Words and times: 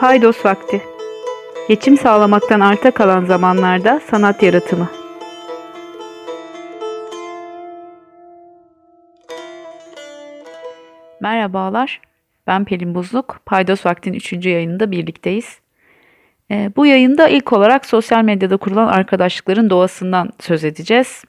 Paydos 0.00 0.44
vakti. 0.44 0.82
Geçim 1.68 1.96
sağlamaktan 1.96 2.60
arta 2.60 2.90
kalan 2.90 3.24
zamanlarda 3.24 4.00
sanat 4.10 4.42
yaratımı. 4.42 4.88
Merhabalar, 11.20 12.00
ben 12.46 12.64
Pelin 12.64 12.94
Buzluk. 12.94 13.40
Paydos 13.46 13.86
Vakti'nin 13.86 14.16
3. 14.16 14.32
yayınında 14.46 14.90
birlikteyiz. 14.90 15.60
Ee, 16.50 16.70
bu 16.76 16.86
yayında 16.86 17.28
ilk 17.28 17.52
olarak 17.52 17.86
sosyal 17.86 18.24
medyada 18.24 18.56
kurulan 18.56 18.88
arkadaşlıkların 18.88 19.70
doğasından 19.70 20.30
söz 20.40 20.64
edeceğiz. 20.64 21.24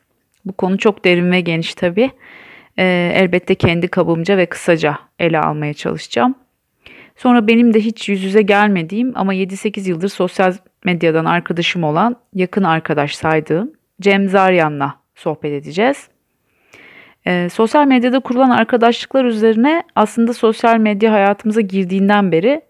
Bu 0.46 0.54
konu 0.54 0.78
çok 0.78 1.06
derin 1.06 1.32
ve 1.32 1.42
geniş 1.42 1.76
tabii. 1.76 2.12
Ee, 2.78 3.12
elbette 3.16 3.56
kendi 3.56 3.88
kabımca 3.88 4.38
ve 4.38 4.46
kısaca 4.46 5.00
ele 5.20 5.40
almaya 5.40 5.74
çalışacağım. 5.74 6.36
Sonra 7.20 7.48
benim 7.48 7.74
de 7.74 7.80
hiç 7.80 8.10
yüz 8.10 8.24
yüze 8.24 8.42
gelmediğim 8.42 9.12
ama 9.16 9.34
7-8 9.34 9.90
yıldır 9.90 10.10
sosyal 10.10 10.54
medyadan 10.86 11.26
arkadaşım 11.26 11.84
olan, 11.84 12.16
yakın 12.34 12.64
arkadaş 12.64 13.16
saydığım 13.16 13.72
Cem 14.02 14.30
Zaryan'la 14.30 14.96
sohbet 15.16 15.54
edeceğiz. 15.54 16.08
Ee, 17.28 17.48
sosyal 17.50 17.88
medyada 17.88 18.20
kurulan 18.20 18.50
arkadaşlıklar 18.50 19.26
üzerine 19.26 19.84
aslında 19.96 20.34
sosyal 20.34 20.78
medya 20.78 21.12
hayatımıza 21.12 21.62
girdiğinden 21.62 22.32
beri 22.32 22.62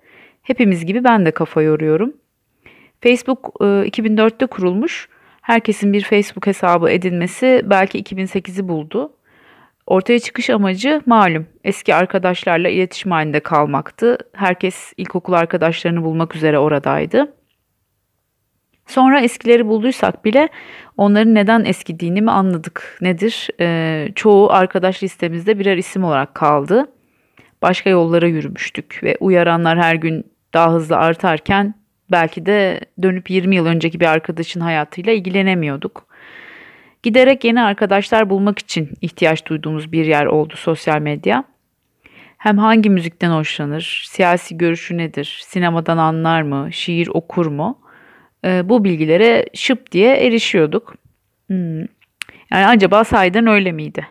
hepimiz 0.42 0.86
gibi 0.86 1.04
ben 1.04 1.26
de 1.26 1.32
kafa 1.32 1.62
yoruyorum. 1.62 2.14
Facebook 3.02 3.54
e, 3.62 3.64
2004'te 3.64 4.46
kurulmuş. 4.46 5.10
Herkesin 5.42 5.94
bir 5.94 6.02
Facebook 6.02 6.48
hesabı 6.48 6.90
edinmesi 6.90 7.62
belki 7.66 8.04
2008'i 8.04 8.68
buldu. 8.68 9.14
Ortaya 9.90 10.20
çıkış 10.20 10.50
amacı 10.50 11.02
malum 11.06 11.48
eski 11.64 11.96
arkadaşlarla 11.96 12.70
iletişim 12.70 13.12
halinde 13.12 13.40
kalmaktı. 13.40 14.18
Herkes 14.34 14.94
ilkokul 14.98 15.34
arkadaşlarını 15.34 16.04
bulmak 16.04 16.36
üzere 16.36 16.60
oradaydı. 16.60 17.34
Sonra 18.88 19.22
eskileri 19.22 19.68
bulduysak 19.68 20.26
bile 20.26 20.50
onların 20.98 21.36
neden 21.36 21.66
eskidiğini 21.66 22.22
mi 22.22 22.32
anladık 22.32 22.98
nedir? 23.02 23.48
Ee, 23.60 24.08
çoğu 24.16 24.52
arkadaş 24.52 25.04
listemizde 25.04 25.60
birer 25.60 25.78
isim 25.78 26.04
olarak 26.04 26.36
kaldı. 26.36 26.92
Başka 27.62 27.90
yollara 27.90 28.28
yürümüştük 28.28 29.00
ve 29.04 29.18
uyaranlar 29.20 29.80
her 29.80 29.96
gün 29.96 30.32
daha 30.54 30.74
hızlı 30.74 30.98
artarken 30.98 31.74
belki 32.12 32.46
de 32.46 32.80
dönüp 33.02 33.30
20 33.30 33.56
yıl 33.56 33.66
önceki 33.66 34.00
bir 34.00 34.06
arkadaşın 34.06 34.60
hayatıyla 34.60 35.14
ilgilenemiyorduk. 35.14 36.09
Giderek 37.04 37.44
yeni 37.44 37.62
arkadaşlar 37.62 38.30
bulmak 38.30 38.60
için 38.60 38.90
ihtiyaç 39.02 39.46
duyduğumuz 39.46 39.92
bir 39.92 40.06
yer 40.06 40.26
oldu 40.26 40.54
sosyal 40.58 41.02
medya. 41.02 41.44
Hem 42.38 42.58
hangi 42.58 42.90
müzikten 42.90 43.32
hoşlanır, 43.32 44.04
siyasi 44.08 44.58
görüşü 44.58 44.98
nedir, 44.98 45.40
sinemadan 45.46 45.98
anlar 45.98 46.42
mı, 46.42 46.74
şiir 46.74 47.08
okur 47.08 47.46
mu? 47.46 47.80
Ee, 48.46 48.70
bu 48.70 48.84
bilgilere 48.84 49.46
şıp 49.54 49.92
diye 49.92 50.16
erişiyorduk. 50.28 50.96
Hmm. 51.48 51.80
Yani 52.52 52.68
acaba 52.68 53.04
sahiden 53.04 53.48
öyle 53.48 53.72
miydi? 53.72 54.08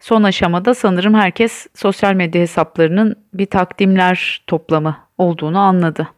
Son 0.00 0.22
aşamada 0.22 0.74
sanırım 0.74 1.14
herkes 1.14 1.66
sosyal 1.74 2.14
medya 2.14 2.42
hesaplarının 2.42 3.16
bir 3.34 3.46
takdimler 3.46 4.42
toplamı 4.46 4.96
olduğunu 5.18 5.58
anladı. 5.58 6.08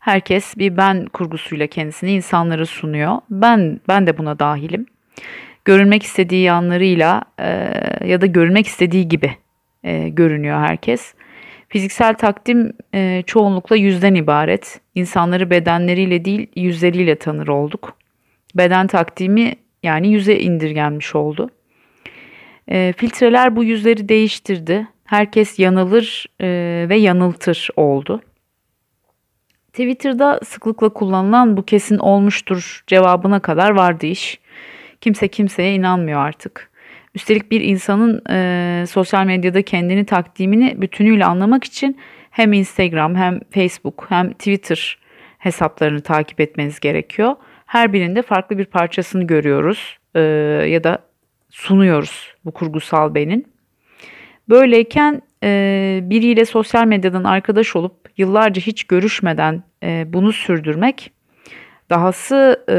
Herkes 0.00 0.56
bir 0.58 0.76
ben 0.76 1.06
kurgusuyla 1.06 1.66
kendisini 1.66 2.12
insanlara 2.12 2.66
sunuyor. 2.66 3.18
Ben 3.30 3.80
ben 3.88 4.06
de 4.06 4.18
buna 4.18 4.38
dahilim 4.38 4.86
görünmek 5.64 6.02
istediği 6.02 6.42
yanlarıyla 6.42 7.22
e, 7.38 7.48
ya 8.06 8.20
da 8.20 8.26
görünmek 8.26 8.66
istediği 8.66 9.08
gibi 9.08 9.36
e, 9.84 10.08
görünüyor 10.08 10.60
herkes. 10.60 11.14
Fiziksel 11.68 12.14
takdim 12.14 12.72
e, 12.94 13.22
çoğunlukla 13.26 13.76
yüzden 13.76 14.14
ibaret. 14.14 14.80
İnsanları 14.94 15.50
bedenleriyle 15.50 16.24
değil 16.24 16.46
yüzleriyle 16.56 17.14
tanır 17.14 17.48
olduk. 17.48 17.96
Beden 18.54 18.86
takdimi 18.86 19.54
yani 19.82 20.08
yüze 20.08 20.38
indirgenmiş 20.38 21.14
oldu. 21.14 21.50
E, 22.68 22.94
filtreler 22.96 23.56
bu 23.56 23.64
yüzleri 23.64 24.08
değiştirdi. 24.08 24.86
Herkes 25.04 25.58
yanılır 25.58 26.26
e, 26.40 26.46
ve 26.88 26.96
yanıltır 26.96 27.68
oldu. 27.76 28.20
Twitter'da 29.72 30.40
sıklıkla 30.44 30.88
kullanılan 30.88 31.56
bu 31.56 31.62
kesin 31.62 31.98
olmuştur 31.98 32.82
cevabına 32.86 33.40
kadar 33.40 33.70
vardı 33.70 34.06
iş. 34.06 34.40
Kimse 35.00 35.28
kimseye 35.28 35.74
inanmıyor 35.74 36.20
artık. 36.20 36.70
Üstelik 37.14 37.50
bir 37.50 37.60
insanın 37.60 38.22
e, 38.30 38.84
sosyal 38.86 39.24
medyada 39.26 39.62
kendini 39.62 40.06
takdimini 40.06 40.82
bütünüyle 40.82 41.24
anlamak 41.24 41.64
için 41.64 41.98
hem 42.30 42.52
Instagram 42.52 43.14
hem 43.14 43.40
Facebook 43.50 44.06
hem 44.08 44.32
Twitter 44.32 44.98
hesaplarını 45.38 46.00
takip 46.00 46.40
etmeniz 46.40 46.80
gerekiyor. 46.80 47.36
Her 47.66 47.92
birinde 47.92 48.22
farklı 48.22 48.58
bir 48.58 48.64
parçasını 48.64 49.26
görüyoruz 49.26 49.98
e, 50.14 50.20
ya 50.68 50.84
da 50.84 50.98
sunuyoruz 51.50 52.34
bu 52.44 52.52
kurgusal 52.52 53.14
benin. 53.14 53.46
Böyleyken 54.48 55.22
e, 55.44 56.00
biriyle 56.02 56.44
sosyal 56.44 56.86
medyadan 56.86 57.24
arkadaş 57.24 57.76
olup 57.76 58.10
yıllarca 58.16 58.62
hiç 58.62 58.84
görüşmeden 58.84 59.62
e, 59.82 60.04
bunu 60.06 60.32
sürdürmek, 60.32 61.12
dahası 61.90 62.64
e, 62.68 62.76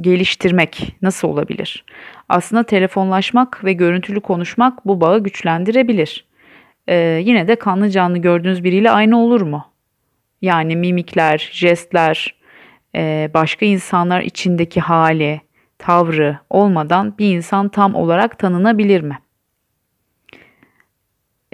geliştirmek 0.00 0.96
nasıl 1.02 1.28
olabilir? 1.28 1.84
Aslında 2.28 2.62
telefonlaşmak 2.62 3.64
ve 3.64 3.72
görüntülü 3.72 4.20
konuşmak 4.20 4.86
bu 4.86 5.00
bağı 5.00 5.22
güçlendirebilir. 5.22 6.24
Ee, 6.88 7.22
yine 7.24 7.48
de 7.48 7.56
kanlı 7.56 7.90
canlı 7.90 8.18
gördüğünüz 8.18 8.64
biriyle 8.64 8.90
aynı 8.90 9.18
olur 9.18 9.40
mu? 9.40 9.66
Yani 10.42 10.76
mimikler, 10.76 11.50
jestler, 11.52 12.34
e, 12.94 13.30
başka 13.34 13.66
insanlar 13.66 14.20
içindeki 14.20 14.80
hali, 14.80 15.40
tavrı 15.78 16.38
olmadan 16.50 17.18
bir 17.18 17.36
insan 17.36 17.68
tam 17.68 17.94
olarak 17.94 18.38
tanınabilir 18.38 19.00
mi? 19.00 19.18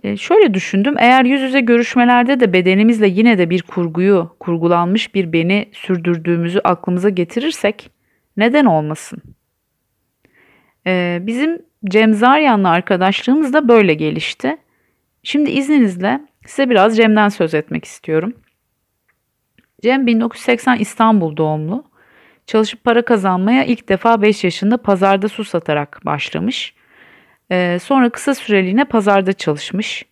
E, 0.02 0.16
şöyle 0.16 0.54
düşündüm, 0.54 0.94
eğer 0.98 1.24
yüz 1.24 1.40
yüze 1.40 1.60
görüşmelerde 1.60 2.40
de 2.40 2.52
bedenimizle 2.52 3.08
yine 3.08 3.38
de 3.38 3.50
bir 3.50 3.62
kurguyu, 3.62 4.36
kurgulanmış 4.40 5.14
bir 5.14 5.32
beni 5.32 5.68
sürdürdüğümüzü 5.72 6.60
aklımıza 6.64 7.08
getirirsek, 7.08 7.90
neden 8.36 8.64
olmasın? 8.64 9.22
Ee, 10.86 11.18
bizim 11.22 11.62
Cem 11.84 12.14
Zaryan'la 12.14 12.70
arkadaşlığımız 12.70 13.52
da 13.52 13.68
böyle 13.68 13.94
gelişti. 13.94 14.56
Şimdi 15.22 15.50
izninizle 15.50 16.20
size 16.46 16.70
biraz 16.70 16.96
Cem'den 16.96 17.28
söz 17.28 17.54
etmek 17.54 17.84
istiyorum. 17.84 18.34
Cem 19.82 20.06
1980 20.06 20.78
İstanbul 20.78 21.36
doğumlu. 21.36 21.84
Çalışıp 22.46 22.84
para 22.84 23.04
kazanmaya 23.04 23.64
ilk 23.64 23.88
defa 23.88 24.22
5 24.22 24.44
yaşında 24.44 24.76
pazarda 24.76 25.28
su 25.28 25.44
satarak 25.44 26.00
başlamış. 26.04 26.74
Ee, 27.50 27.78
sonra 27.82 28.10
kısa 28.10 28.34
süreliğine 28.34 28.84
pazarda 28.84 29.32
çalışmış. 29.32 30.04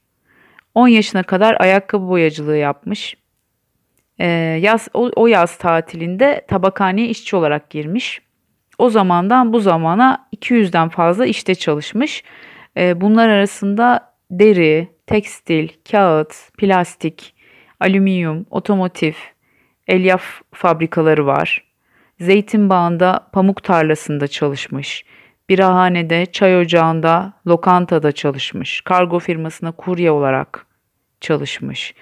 10 0.75 0.88
yaşına 0.88 1.22
kadar 1.22 1.56
ayakkabı 1.60 2.08
boyacılığı 2.08 2.56
yapmış. 2.56 3.16
Ee, 4.20 4.26
yaz, 4.62 4.88
o, 4.94 5.10
o 5.16 5.26
yaz 5.26 5.58
tatilinde 5.58 6.44
tabakhaneye 6.48 7.08
işçi 7.08 7.36
olarak 7.36 7.70
girmiş. 7.70 8.22
O 8.78 8.91
zamandan 8.91 9.53
bu 9.53 9.60
zamana 9.60 10.28
200'den 10.36 10.88
fazla 10.88 11.26
işte 11.26 11.54
çalışmış. 11.54 12.25
Ee, 12.76 13.00
bunlar 13.00 13.28
arasında 13.28 14.14
deri, 14.31 14.88
tekstil, 15.06 15.69
kağıt, 15.91 16.34
plastik, 16.58 17.34
alüminyum, 17.81 18.47
otomotiv, 18.50 19.12
elyaf 19.88 20.25
fabrikaları 20.52 21.26
var. 21.26 21.64
Zeytinbağı'nda 22.20 23.26
pamuk 23.32 23.62
tarlasında 23.62 24.28
çalışmış. 24.28 25.04
Birahanede, 25.48 26.26
çay 26.26 26.58
ocağında, 26.58 27.32
lokantada 27.47 28.12
çalışmış. 28.12 28.81
Kargo 28.81 29.19
firmasına 29.19 29.73
kurye 29.73 30.11
olarak 30.11 30.66
çalışmış. 31.20 31.94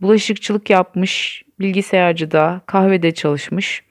Bulaşıkçılık 0.00 0.70
yapmış, 0.70 1.44
bilgisayarcıda, 1.60 2.60
kahvede 2.66 3.14
çalışmış. 3.14 3.82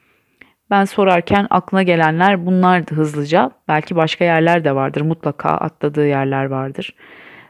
Ben 0.69 0.86
sorarken 0.86 1.48
aklına 1.50 1.83
gelenler 1.83 2.45
bunlardı 2.45 2.95
hızlıca. 2.95 3.51
Belki 3.68 3.95
başka 3.95 4.25
yerler 4.25 4.63
de 4.63 4.75
vardır. 4.75 5.01
Mutlaka 5.01 5.50
atladığı 5.50 6.07
yerler 6.07 6.45
vardır. 6.45 6.95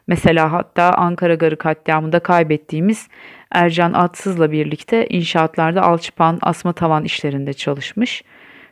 Mesela 0.08 0.52
hatta 0.52 0.94
Ankara 0.94 1.36
Garı 1.36 1.58
katliamında 1.58 2.20
kaybettiğimiz 2.20 3.08
Ercan 3.52 3.94
Atsız'la 3.94 4.52
birlikte 4.52 5.08
inşaatlarda 5.08 5.82
alçıpan 5.82 6.40
asma 6.42 6.74
tavan 6.74 7.04
işlerinde 7.04 7.54
çalışmış. 7.54 8.24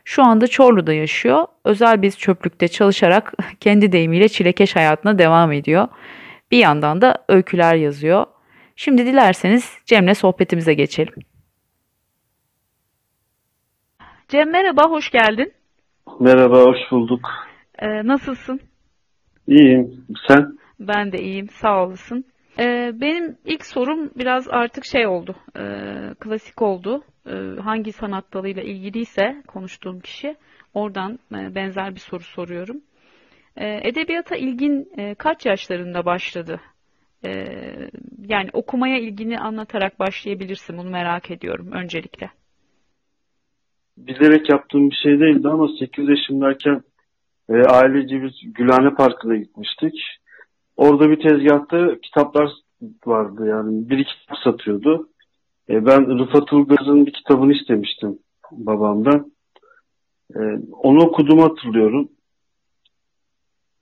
Şu 0.04 0.22
anda 0.22 0.46
Çorlu'da 0.46 0.92
yaşıyor. 0.92 1.46
Özel 1.64 2.02
bir 2.02 2.10
çöplükte 2.10 2.68
çalışarak 2.68 3.32
kendi 3.60 3.92
deyimiyle 3.92 4.28
çilekeş 4.28 4.76
hayatına 4.76 5.18
devam 5.18 5.52
ediyor. 5.52 5.88
Bir 6.50 6.58
yandan 6.58 7.00
da 7.00 7.24
öyküler 7.28 7.74
yazıyor. 7.74 8.26
Şimdi 8.76 9.06
dilerseniz 9.06 9.72
Cem'le 9.86 10.14
sohbetimize 10.14 10.74
geçelim. 10.74 11.14
Cem 14.28 14.50
merhaba, 14.50 14.90
hoş 14.90 15.10
geldin. 15.10 15.52
Merhaba, 16.20 16.60
hoş 16.60 16.76
bulduk. 16.90 17.30
Ee, 17.78 18.06
nasılsın? 18.06 18.60
İyiyim, 19.46 20.04
sen? 20.28 20.58
Ben 20.80 21.12
de 21.12 21.18
iyiyim, 21.18 21.48
sağ 21.48 21.84
olasın. 21.84 22.24
Ee, 22.58 22.92
benim 22.94 23.36
ilk 23.44 23.66
sorum 23.66 24.10
biraz 24.16 24.48
artık 24.48 24.84
şey 24.84 25.06
oldu, 25.06 25.34
e, 25.56 25.62
klasik 26.20 26.62
oldu. 26.62 27.02
E, 27.26 27.60
hangi 27.60 27.92
sanat 27.92 28.32
dalıyla 28.34 28.62
ilgiliyse 28.62 29.42
konuştuğum 29.46 30.00
kişi, 30.00 30.36
oradan 30.74 31.18
e, 31.32 31.54
benzer 31.54 31.94
bir 31.94 32.00
soru 32.00 32.22
soruyorum. 32.22 32.80
E, 33.56 33.88
edebiyata 33.88 34.36
ilgin 34.36 34.88
e, 34.98 35.14
kaç 35.14 35.46
yaşlarında 35.46 36.04
başladı? 36.04 36.60
E, 37.24 37.30
yani 38.26 38.50
okumaya 38.52 38.98
ilgini 38.98 39.38
anlatarak 39.38 39.98
başlayabilirsin, 39.98 40.78
bunu 40.78 40.90
merak 40.90 41.30
ediyorum 41.30 41.72
öncelikle. 41.72 42.30
Bilerek 44.08 44.50
yaptığım 44.50 44.90
bir 44.90 44.96
şey 44.96 45.20
değildi 45.20 45.48
ama 45.48 45.68
8 45.78 46.08
yaşındayken 46.08 46.82
e, 47.48 47.54
ailece 47.54 48.22
biz 48.22 48.32
Gülhane 48.54 48.94
Parkı'na 48.94 49.36
gitmiştik. 49.36 49.94
Orada 50.76 51.10
bir 51.10 51.20
tezgahta 51.20 52.00
kitaplar 52.00 52.50
vardı 53.06 53.46
yani 53.46 53.88
bir 53.90 53.98
iki 53.98 54.12
kitap 54.20 54.38
satıyordu. 54.44 55.08
E, 55.70 55.86
ben 55.86 56.18
Rıfat 56.18 56.52
Ulgaz'ın 56.52 57.06
bir 57.06 57.12
kitabını 57.12 57.52
istemiştim 57.52 58.18
babamdan. 58.52 59.32
E, 60.36 60.40
onu 60.72 61.04
okuduğumu 61.04 61.42
hatırlıyorum. 61.42 62.08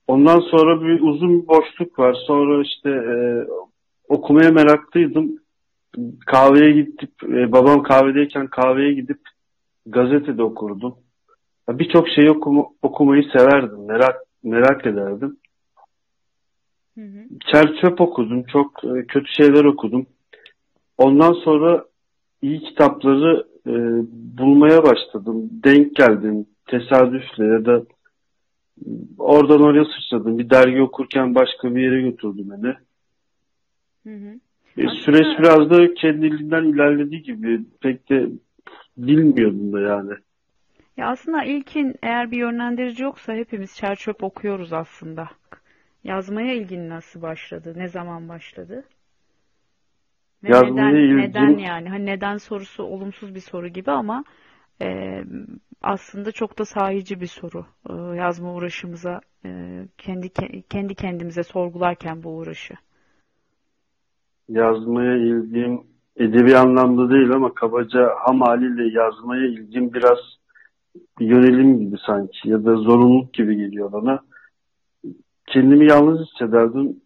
Ondan 0.07 0.39
sonra 0.39 0.81
bir 0.81 1.01
uzun 1.01 1.41
bir 1.41 1.47
boşluk 1.47 1.99
var. 1.99 2.17
Sonra 2.27 2.63
işte 2.63 2.89
e, 2.89 3.15
okumaya 4.07 4.51
meraklıydım. 4.51 5.39
Kahveye 6.25 6.71
gidip, 6.71 7.23
e, 7.23 7.51
babam 7.51 7.83
kahvedeyken 7.83 8.47
kahveye 8.47 8.93
gidip 8.93 9.19
gazetede 9.87 10.43
okurdum. 10.43 10.95
Birçok 11.69 12.09
şeyi 12.09 12.31
okuma, 12.31 12.65
okumayı 12.81 13.23
severdim, 13.23 13.85
merak 13.85 14.15
merak 14.43 14.85
ederdim. 14.85 15.37
Hı 16.97 17.01
Çer 17.51 17.79
çöp 17.81 18.01
okudum, 18.01 18.43
çok 18.43 18.83
e, 18.83 19.05
kötü 19.07 19.31
şeyler 19.31 19.63
okudum. 19.63 20.05
Ondan 20.97 21.33
sonra 21.33 21.85
iyi 22.41 22.59
kitapları 22.59 23.47
e, 23.67 23.73
bulmaya 24.37 24.83
başladım. 24.83 25.49
Denk 25.51 25.95
geldim 25.95 26.45
tesadüfle 26.67 27.45
ya 27.45 27.65
da 27.65 27.83
oradan 29.17 29.61
oraya 29.61 29.85
sıçradım. 29.85 30.39
Bir 30.39 30.49
dergi 30.49 30.81
okurken 30.81 31.35
başka 31.35 31.75
bir 31.75 31.81
yere 31.81 32.01
götürdü 32.01 32.41
beni. 32.45 32.73
Hı 34.03 34.25
hı. 34.25 34.39
E, 34.77 34.87
süreç 34.87 35.39
biraz 35.39 35.69
da 35.69 35.93
kendiliğinden 35.93 36.63
ilerlediği 36.63 37.21
gibi 37.21 37.61
pek 37.81 38.09
de 38.09 38.29
bilmiyordum 38.97 39.73
da 39.73 39.79
yani. 39.79 40.13
Ya 40.97 41.07
aslında 41.07 41.43
ilkin 41.43 41.95
eğer 42.03 42.31
bir 42.31 42.37
yönlendirici 42.37 43.03
yoksa 43.03 43.33
hepimiz 43.33 43.75
çerçöp 43.75 44.23
okuyoruz 44.23 44.73
aslında. 44.73 45.29
Yazmaya 46.03 46.53
ilgin 46.53 46.89
nasıl 46.89 47.21
başladı? 47.21 47.73
Ne 47.77 47.87
zaman 47.87 48.29
başladı? 48.29 48.83
Ve 50.43 50.49
Yazmaya 50.49 50.87
neden, 50.87 50.99
ilgin... 50.99 51.17
neden 51.17 51.57
yani? 51.57 51.89
Hani 51.89 52.05
neden 52.05 52.37
sorusu 52.37 52.83
olumsuz 52.83 53.35
bir 53.35 53.39
soru 53.39 53.67
gibi 53.67 53.91
ama 53.91 54.23
e, 54.81 55.21
aslında 55.81 56.31
çok 56.31 56.59
da 56.59 56.65
sahici 56.65 57.21
bir 57.21 57.27
soru. 57.27 57.65
E, 57.89 57.93
yazma 58.17 58.53
uğraşımıza 58.53 59.21
e, 59.45 59.81
kendi 59.97 60.29
kendi 60.69 60.95
kendimize 60.95 61.43
sorgularken 61.43 62.23
bu 62.23 62.29
uğraşı. 62.29 62.73
Yazmaya 64.49 65.17
ilgim 65.17 65.83
edebi 66.19 66.57
anlamda 66.57 67.09
değil 67.09 67.31
ama 67.31 67.53
kabaca 67.53 68.09
ham 68.19 68.41
haliyle 68.41 68.99
yazmaya 68.99 69.47
ilgim 69.47 69.93
biraz 69.93 70.17
yönelim 71.19 71.79
gibi 71.79 71.95
sanki 72.05 72.49
ya 72.49 72.65
da 72.65 72.75
zorunluluk 72.75 73.33
gibi 73.33 73.57
geliyor 73.57 73.91
bana. 73.91 74.19
Kendimi 75.47 75.89
yalnız 75.89 76.27
hissederdim. 76.27 77.01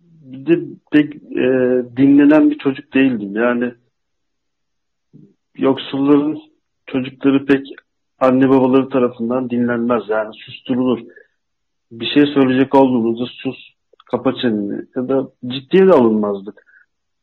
Bir 0.00 0.46
de 0.46 0.60
pek 0.92 1.14
e, 1.14 1.48
dinlenen 1.96 2.50
bir 2.50 2.58
çocuk 2.58 2.94
değildim. 2.94 3.36
Yani 3.36 3.74
yoksulların 5.56 6.38
çocukları 6.86 7.46
pek 7.46 7.66
anne 8.18 8.48
babaları 8.48 8.88
tarafından 8.88 9.50
dinlenmez. 9.50 10.02
Yani 10.08 10.34
susturulur. 10.34 11.00
Bir 11.92 12.06
şey 12.06 12.26
söyleyecek 12.26 12.74
olduğunuzda 12.74 13.24
sus, 13.26 13.56
kapa 14.10 14.34
çeneni 14.42 14.82
ya 14.96 15.08
da 15.08 15.28
ciddiye 15.46 15.86
de 15.86 15.92
alınmazdık. 15.92 16.66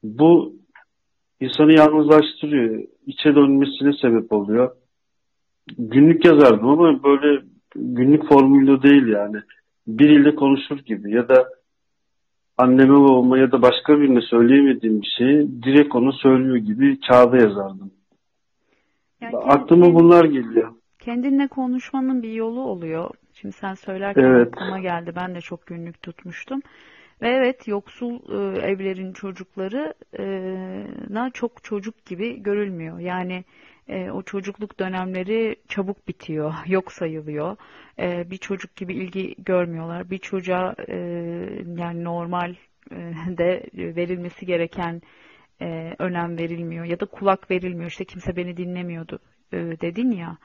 Bu 0.04 0.54
insanı 1.40 1.74
yalnızlaştırıyor. 1.74 2.84
İçe 3.06 3.36
dönmesine 3.36 3.94
sebep 4.02 4.32
oluyor. 4.34 4.72
Günlük 5.78 6.26
yazardım 6.26 6.68
ama 6.68 7.04
böyle 7.04 7.42
günlük 7.76 8.30
formülü 8.30 8.84
değil 8.84 9.08
yani. 9.08 9.38
Biriyle 9.88 10.36
konuşur 10.36 10.78
gibi 10.78 11.12
ya 11.12 11.30
da 11.30 11.48
anneme 12.58 12.94
babama 12.94 13.38
ya 13.38 13.52
da 13.52 13.62
başka 13.62 14.00
birine 14.00 14.22
söyleyemediğim 14.22 15.02
bir 15.02 15.14
şeyi 15.18 15.64
direkt 15.64 15.96
onu 15.96 16.14
söylüyor 16.14 16.58
gibi 16.58 17.00
kağıda 17.00 17.38
yazardım. 17.38 17.92
Yani 19.22 19.38
Aklıma 19.38 19.86
kendin, 19.86 20.00
bunlar 20.00 20.26
geliyor. 20.26 20.74
Kendinle 21.00 21.48
konuşmanın 21.48 22.24
bir 22.24 22.34
yolu 22.34 22.62
oluyor. 22.62 23.10
Şimdi 23.34 23.56
sen 23.56 23.74
söylerken 23.74 24.24
evet. 24.24 24.48
aklıma 24.48 24.80
geldi. 24.80 25.14
Ben 25.16 25.36
de 25.36 25.42
çok 25.42 25.66
günlük 25.68 26.02
tutmuştum. 26.02 26.62
Ve 27.22 27.30
evet 27.30 27.68
yoksul 27.68 28.14
e, 28.14 28.62
evlerin 28.68 29.14
çocukları 29.14 29.94
e, 30.20 31.32
çok 31.34 31.64
çocuk 31.64 32.06
gibi 32.06 32.44
görülmüyor. 32.44 33.00
Yani 33.00 33.44
e, 33.88 34.12
o 34.12 34.22
çocukluk 34.22 34.80
dönemleri 34.80 35.56
çabuk 35.68 36.08
bitiyor, 36.08 36.54
yok 36.68 36.92
sayılıyor. 36.92 37.58
E, 38.00 38.32
bir 38.32 38.38
çocuk 38.38 38.76
gibi 38.76 38.94
ilgi 38.94 39.36
görmüyorlar. 39.38 40.10
Bir 40.10 40.18
çocuğa 40.18 40.76
e, 40.88 40.96
yani 41.78 42.04
normal 42.04 42.56
e, 42.92 42.96
de 43.38 43.64
verilmesi 43.74 44.46
gereken 44.46 45.02
e, 45.62 45.96
önem 46.00 46.38
verilmiyor 46.38 46.86
ya 46.86 47.00
da 47.00 47.06
kulak 47.06 47.52
verilmiyor. 47.52 47.90
İşte 47.92 48.06
kimse 48.06 48.36
beni 48.36 48.58
dinlemiyordu 48.58 49.20
e, 49.54 49.58
dedin 49.58 50.12
ya. 50.12 50.38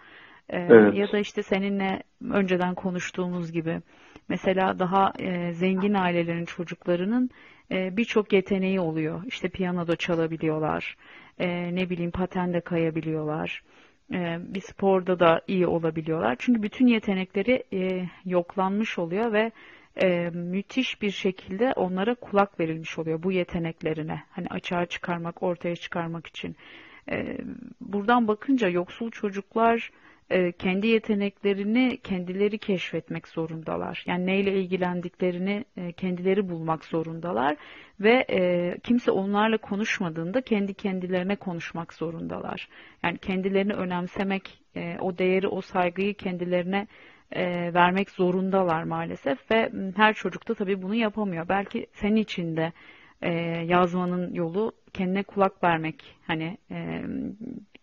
E, 0.49 0.59
evet. 0.59 0.95
Ya 0.95 1.13
da 1.13 1.19
işte 1.19 1.43
seninle 1.43 2.03
önceden 2.31 2.75
konuştuğumuz 2.75 3.53
gibi 3.53 3.81
Mesela 4.29 4.79
daha 4.79 5.13
e, 5.19 5.53
zengin 5.53 5.95
ailelerin 5.95 6.45
çocuklarının 6.45 7.31
e, 7.71 7.97
birçok 7.97 8.33
yeteneği 8.33 8.81
oluyor. 8.81 9.23
İşte 9.27 9.49
piyano 9.49 9.97
çalabiliyorlar, 9.97 10.97
e, 11.39 11.75
ne 11.75 11.91
bileyim 11.91 12.11
patende 12.11 12.61
kayabiliyorlar, 12.61 13.63
e, 14.13 14.39
bir 14.41 14.61
sporda 14.61 15.21
da 15.21 15.41
iyi 15.47 15.67
olabiliyorlar. 15.67 16.37
Çünkü 16.39 16.63
bütün 16.63 16.87
yetenekleri 16.87 17.65
e, 17.73 18.09
yoklanmış 18.25 18.99
oluyor 18.99 19.33
ve 19.33 19.53
e, 20.03 20.31
müthiş 20.31 21.03
bir 21.03 21.11
şekilde 21.11 21.73
onlara 21.73 22.15
kulak 22.15 22.61
verilmiş 22.61 22.99
oluyor 22.99 23.23
bu 23.23 23.33
yeteneklerine. 23.33 24.23
Hani 24.31 24.47
açığa 24.49 24.87
çıkarmak, 24.87 25.43
ortaya 25.43 25.77
çıkarmak 25.77 26.27
için. 26.27 26.57
E, 27.11 27.39
buradan 27.81 28.29
bakınca 28.29 28.69
yoksul 28.69 29.11
çocuklar 29.11 29.91
e, 30.33 30.53
kendi 30.53 30.87
yeteneklerini 30.87 31.99
kendileri 32.03 32.59
keşfetmek 32.59 33.29
zorundalar. 33.29 34.05
Yani 34.07 34.27
neyle 34.27 34.53
ilgilendiklerini 34.53 35.65
e, 35.77 35.93
kendileri 35.93 36.49
bulmak 36.49 36.85
zorundalar 36.85 37.57
ve 38.01 38.27
e, 38.31 38.79
kimse 38.79 39.11
onlarla 39.11 39.59
konuşmadığında 39.59 40.41
kendi 40.41 40.75
kendilerine 40.75 41.37
konuşmak 41.37 41.95
zorundalar. 41.95 42.69
Yani 43.03 43.19
kendilerini 43.19 43.73
önemsemek, 43.73 44.59
o 45.01 45.19
değeri, 45.19 45.49
o 45.49 45.61
saygıyı 45.61 46.15
kendilerine 46.15 46.87
vermek 47.75 48.11
zorundalar 48.11 48.83
maalesef 48.83 49.51
ve 49.51 49.71
her 49.97 50.15
çocuk 50.15 50.49
da 50.49 50.55
tabii 50.55 50.83
bunu 50.83 50.95
yapamıyor. 50.95 51.49
Belki 51.49 51.87
senin 51.93 52.17
için 52.17 52.57
de 52.57 52.73
yazmanın 53.65 54.35
yolu 54.35 54.73
kendine 54.93 55.23
kulak 55.23 55.65
vermek. 55.65 56.17
Hani 56.27 56.59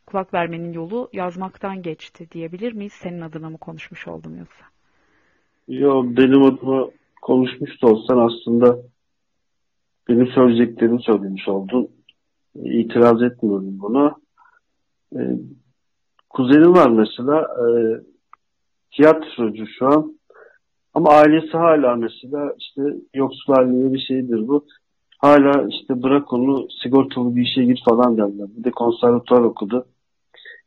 kulak 0.09 0.33
vermenin 0.33 0.73
yolu 0.73 1.09
yazmaktan 1.13 1.81
geçti 1.81 2.27
diyebilir 2.31 2.73
miyiz? 2.73 2.93
Senin 2.93 3.21
adına 3.21 3.49
mı 3.49 3.57
konuşmuş 3.57 4.07
oldum 4.07 4.37
yoksa? 4.37 4.65
Yok 5.67 6.05
benim 6.05 6.43
adıma 6.43 6.87
konuşmuş 7.21 7.81
da 7.81 7.87
olsan 7.87 8.17
aslında 8.17 8.77
benim 10.09 10.27
söyleyeceklerimi 10.27 11.01
söylemiş 11.01 11.47
oldun. 11.47 11.87
İtiraz 12.55 13.21
etmiyorum 13.21 13.79
buna. 13.79 14.15
Ee, 15.15 15.19
kuzenim 16.29 16.73
var 16.73 16.89
mesela 16.89 17.41
e, 17.41 17.67
tiyatrocu 18.91 19.65
şu 19.79 19.87
an 19.87 20.19
ama 20.93 21.09
ailesi 21.09 21.57
hala 21.57 21.95
mesela 21.95 22.53
işte 22.57 22.81
yoksul 23.13 23.53
aileye 23.53 23.93
bir 23.93 23.99
şeydir 23.99 24.47
bu. 24.47 24.65
Hala 25.17 25.67
işte 25.69 26.03
bırak 26.03 26.33
onu 26.33 26.67
sigortalı 26.83 27.35
bir 27.35 27.41
işe 27.41 27.63
gir 27.63 27.83
falan 27.89 28.17
derler. 28.17 28.47
Bir 28.57 28.63
de 28.63 28.71
konservatuvar 28.71 29.41
okudu. 29.41 29.85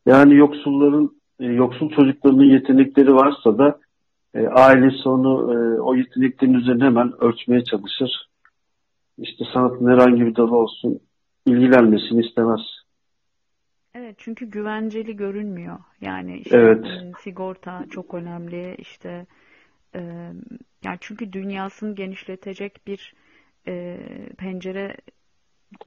Yani 0.07 0.37
yoksulların, 0.37 1.17
e, 1.41 1.45
yoksul 1.47 1.91
çocuklarının 1.91 2.45
yetenekleri 2.45 3.15
varsa 3.15 3.59
da 3.59 3.81
e, 4.35 4.47
ailesi 4.47 5.09
onu 5.09 5.55
e, 5.55 5.81
o 5.81 5.95
yeteneklerin 5.95 6.55
üzerine 6.55 6.85
hemen 6.85 7.13
ölçmeye 7.25 7.65
çalışır. 7.65 8.29
İşte 9.19 9.45
sanatın 9.55 9.91
herhangi 9.91 10.27
bir 10.27 10.37
dalı 10.37 10.57
olsun 10.57 11.01
ilgilenmesini 11.47 12.27
istemez. 12.27 12.61
Evet 13.95 14.15
çünkü 14.19 14.47
güvenceli 14.47 15.17
görünmüyor. 15.17 15.79
Yani 16.01 16.39
işte 16.39 16.57
evet. 16.57 16.87
E, 16.87 17.13
sigorta 17.21 17.85
çok 17.91 18.15
önemli. 18.15 18.75
İşte 18.79 19.27
e, 19.95 20.01
yani 20.85 20.99
çünkü 21.01 21.33
dünyasını 21.33 21.95
genişletecek 21.95 22.87
bir 22.87 23.15
e, 23.67 23.99
pencere 24.39 24.97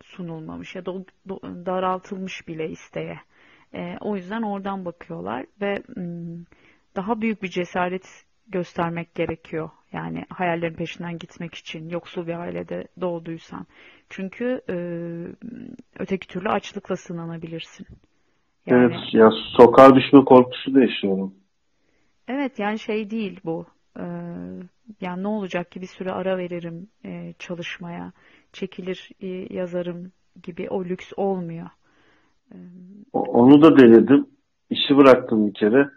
sunulmamış 0.03 0.75
ya 0.75 0.85
da 0.85 0.93
daraltılmış 1.65 2.47
bile 2.47 2.69
isteğe. 2.69 3.19
E, 3.75 3.97
o 4.01 4.15
yüzden 4.15 4.41
oradan 4.41 4.85
bakıyorlar 4.85 5.45
ve 5.61 5.83
daha 6.95 7.21
büyük 7.21 7.43
bir 7.43 7.47
cesaret 7.47 8.25
göstermek 8.47 9.15
gerekiyor. 9.15 9.69
Yani 9.91 10.25
hayallerin 10.29 10.73
peşinden 10.73 11.17
gitmek 11.17 11.55
için 11.55 11.89
yoksul 11.89 12.27
bir 12.27 12.39
ailede 12.39 12.87
doğduysan. 13.01 13.65
Çünkü 14.09 14.61
e, 14.69 14.75
öteki 15.99 16.27
türlü 16.27 16.49
açlıkla 16.49 16.95
sınanabilirsin. 16.95 17.87
Yani, 18.65 18.83
evet 18.83 19.13
ya 19.13 19.29
sokağa 19.57 19.95
düşme 19.95 20.25
korkusu 20.25 20.73
da 20.75 20.81
yaşıyorum. 20.81 21.33
Evet 22.27 22.59
yani 22.59 22.79
şey 22.79 23.09
değil 23.09 23.39
bu. 23.45 23.65
Ee, 23.99 24.03
yani 25.01 25.23
ne 25.23 25.27
olacak 25.27 25.71
ki 25.71 25.81
bir 25.81 25.87
süre 25.87 26.11
ara 26.11 26.37
veririm 26.37 26.87
e, 27.05 27.33
çalışmaya, 27.39 28.11
çekilir 28.53 29.09
e, 29.21 29.53
yazarım 29.53 30.11
gibi 30.43 30.69
o 30.69 30.85
lüks 30.85 31.11
olmuyor. 31.17 31.69
Onu 33.13 33.61
da 33.61 33.79
denedim. 33.79 34.25
İşi 34.69 34.97
bıraktım 34.97 35.47
bir 35.47 35.53
kere. 35.53 35.89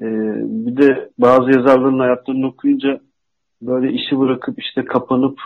Ee, 0.00 0.06
bir 0.36 0.76
de 0.76 1.10
bazı 1.18 1.50
yazarların 1.50 1.98
hayatlarını 1.98 2.46
okuyunca 2.46 3.00
böyle 3.62 3.92
işi 3.92 4.18
bırakıp 4.18 4.58
işte 4.58 4.84
kapanıp 4.84 5.38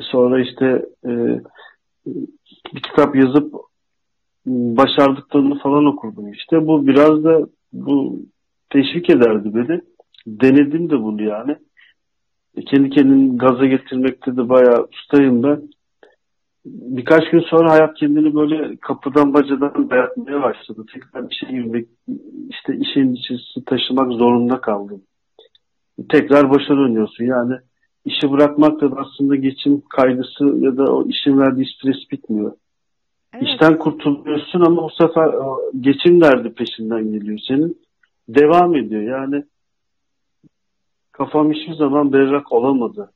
sonra 0.00 0.42
işte 0.42 0.86
e, 1.04 1.40
bir 2.74 2.80
kitap 2.82 3.16
yazıp 3.16 3.54
başardıklarını 4.46 5.58
falan 5.58 5.86
okurdum 5.86 6.32
işte. 6.32 6.66
Bu 6.66 6.86
biraz 6.86 7.24
da 7.24 7.40
bu 7.72 8.18
teşvik 8.70 9.10
ederdi 9.10 9.54
beni. 9.54 9.80
Denedim 10.26 10.90
de 10.90 11.02
bunu 11.02 11.22
yani. 11.22 11.56
Kendi 12.66 12.90
kendini 12.90 13.36
gaza 13.38 13.66
getirmekte 13.66 14.36
de 14.36 14.48
bayağı 14.48 14.88
ustayım 14.92 15.42
ben. 15.42 15.62
Birkaç 16.64 17.30
gün 17.30 17.40
sonra 17.40 17.70
hayat 17.70 17.94
kendini 17.94 18.34
böyle 18.34 18.76
kapıdan 18.76 19.34
bacadan 19.34 19.90
dayatmaya 19.90 20.42
başladı. 20.42 20.84
Tekrar 20.94 21.30
bir 21.30 21.34
şey 21.34 21.48
girmek, 21.48 21.88
işte 22.50 22.76
işin 22.76 23.12
içisi 23.12 23.64
taşımak 23.66 24.12
zorunda 24.12 24.60
kaldım. 24.60 25.02
Tekrar 26.08 26.50
başa 26.50 26.76
dönüyorsun. 26.76 27.24
Yani 27.24 27.54
işi 28.04 28.32
bırakmakla 28.32 28.90
da 28.90 28.96
aslında 28.96 29.36
geçim 29.36 29.82
kaygısı 29.96 30.44
ya 30.58 30.76
da 30.76 30.94
o 30.94 31.08
işin 31.08 31.38
verdiği 31.38 31.66
stres 31.66 32.10
bitmiyor. 32.10 32.52
Evet. 33.34 33.48
İşten 33.48 33.78
kurtuluyorsun 33.78 34.60
ama 34.60 34.82
o 34.82 34.88
sefer 34.90 35.30
geçim 35.80 36.20
derdi 36.20 36.54
peşinden 36.54 37.12
geliyor 37.12 37.38
senin. 37.48 37.78
Devam 38.28 38.76
ediyor. 38.76 39.02
Yani 39.02 39.44
kafam 41.12 41.52
hiçbir 41.52 41.74
zaman 41.74 42.12
berrak 42.12 42.52
olamadı. 42.52 43.10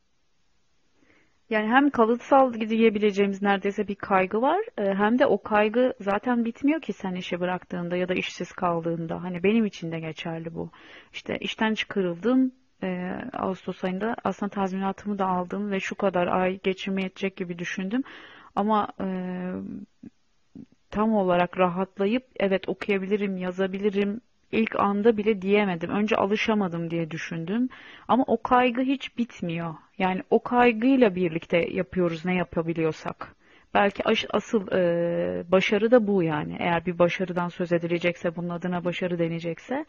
Yani 1.50 1.69
hem 1.69 1.90
kalıtsal 1.90 2.52
diyebileceğimiz 2.55 3.43
neredeyse 3.43 3.88
bir 3.88 3.95
kaygı 3.95 4.43
var 4.43 4.61
e, 4.78 4.95
hem 4.95 5.19
de 5.19 5.26
o 5.26 5.43
kaygı 5.43 5.95
zaten 6.00 6.45
bitmiyor 6.45 6.81
ki 6.81 6.93
sen 6.93 7.14
işe 7.14 7.40
bıraktığında 7.40 7.97
ya 7.97 8.09
da 8.09 8.14
işsiz 8.14 8.52
kaldığında. 8.52 9.23
Hani 9.23 9.43
benim 9.43 9.64
için 9.67 9.93
de 9.93 10.00
geçerli 10.00 10.55
bu. 10.55 10.71
İşte 11.12 11.38
işten 11.38 11.75
çıkarıldım 11.75 12.52
e, 12.83 13.14
Ağustos 13.33 13.85
ayında 13.85 14.17
aslında 14.25 14.50
tazminatımı 14.50 15.19
da 15.19 15.26
aldım 15.26 15.71
ve 15.71 15.81
şu 15.81 15.95
kadar 15.95 16.26
ay 16.26 16.61
geçirme 16.62 17.02
yetecek 17.02 17.37
gibi 17.37 17.59
düşündüm. 17.59 18.02
Ama 18.57 18.88
e, 19.00 19.07
tam 20.90 21.14
olarak 21.14 21.59
rahatlayıp 21.59 22.26
evet 22.40 22.69
okuyabilirim, 22.69 23.37
yazabilirim 23.37 24.21
ilk 24.52 24.81
anda 24.81 25.17
bile 25.17 25.43
diyemedim. 25.43 25.90
Önce 25.90 26.17
alışamadım 26.17 26.90
diye 26.90 27.11
düşündüm. 27.11 27.69
Ama 28.09 28.25
o 28.26 28.43
kaygı 28.43 28.81
hiç 28.81 29.19
bitmiyor. 29.19 29.75
Yani 29.99 30.23
o 30.31 30.43
kaygıyla 30.43 31.14
birlikte 31.14 31.59
yapıyoruz 31.71 32.25
ne 32.25 32.35
yapabiliyorsak. 32.35 33.35
Belki 33.75 34.02
asıl 34.31 34.73
e, 34.73 35.52
başarı 35.52 35.90
da 35.90 36.07
bu 36.07 36.23
yani. 36.23 36.57
Eğer 36.59 36.87
bir 36.87 36.99
başarıdan 36.99 37.49
söz 37.49 37.73
edilecekse, 37.73 38.37
bunun 38.37 38.49
adına 38.49 38.85
başarı 38.85 39.19
denecekse, 39.19 39.85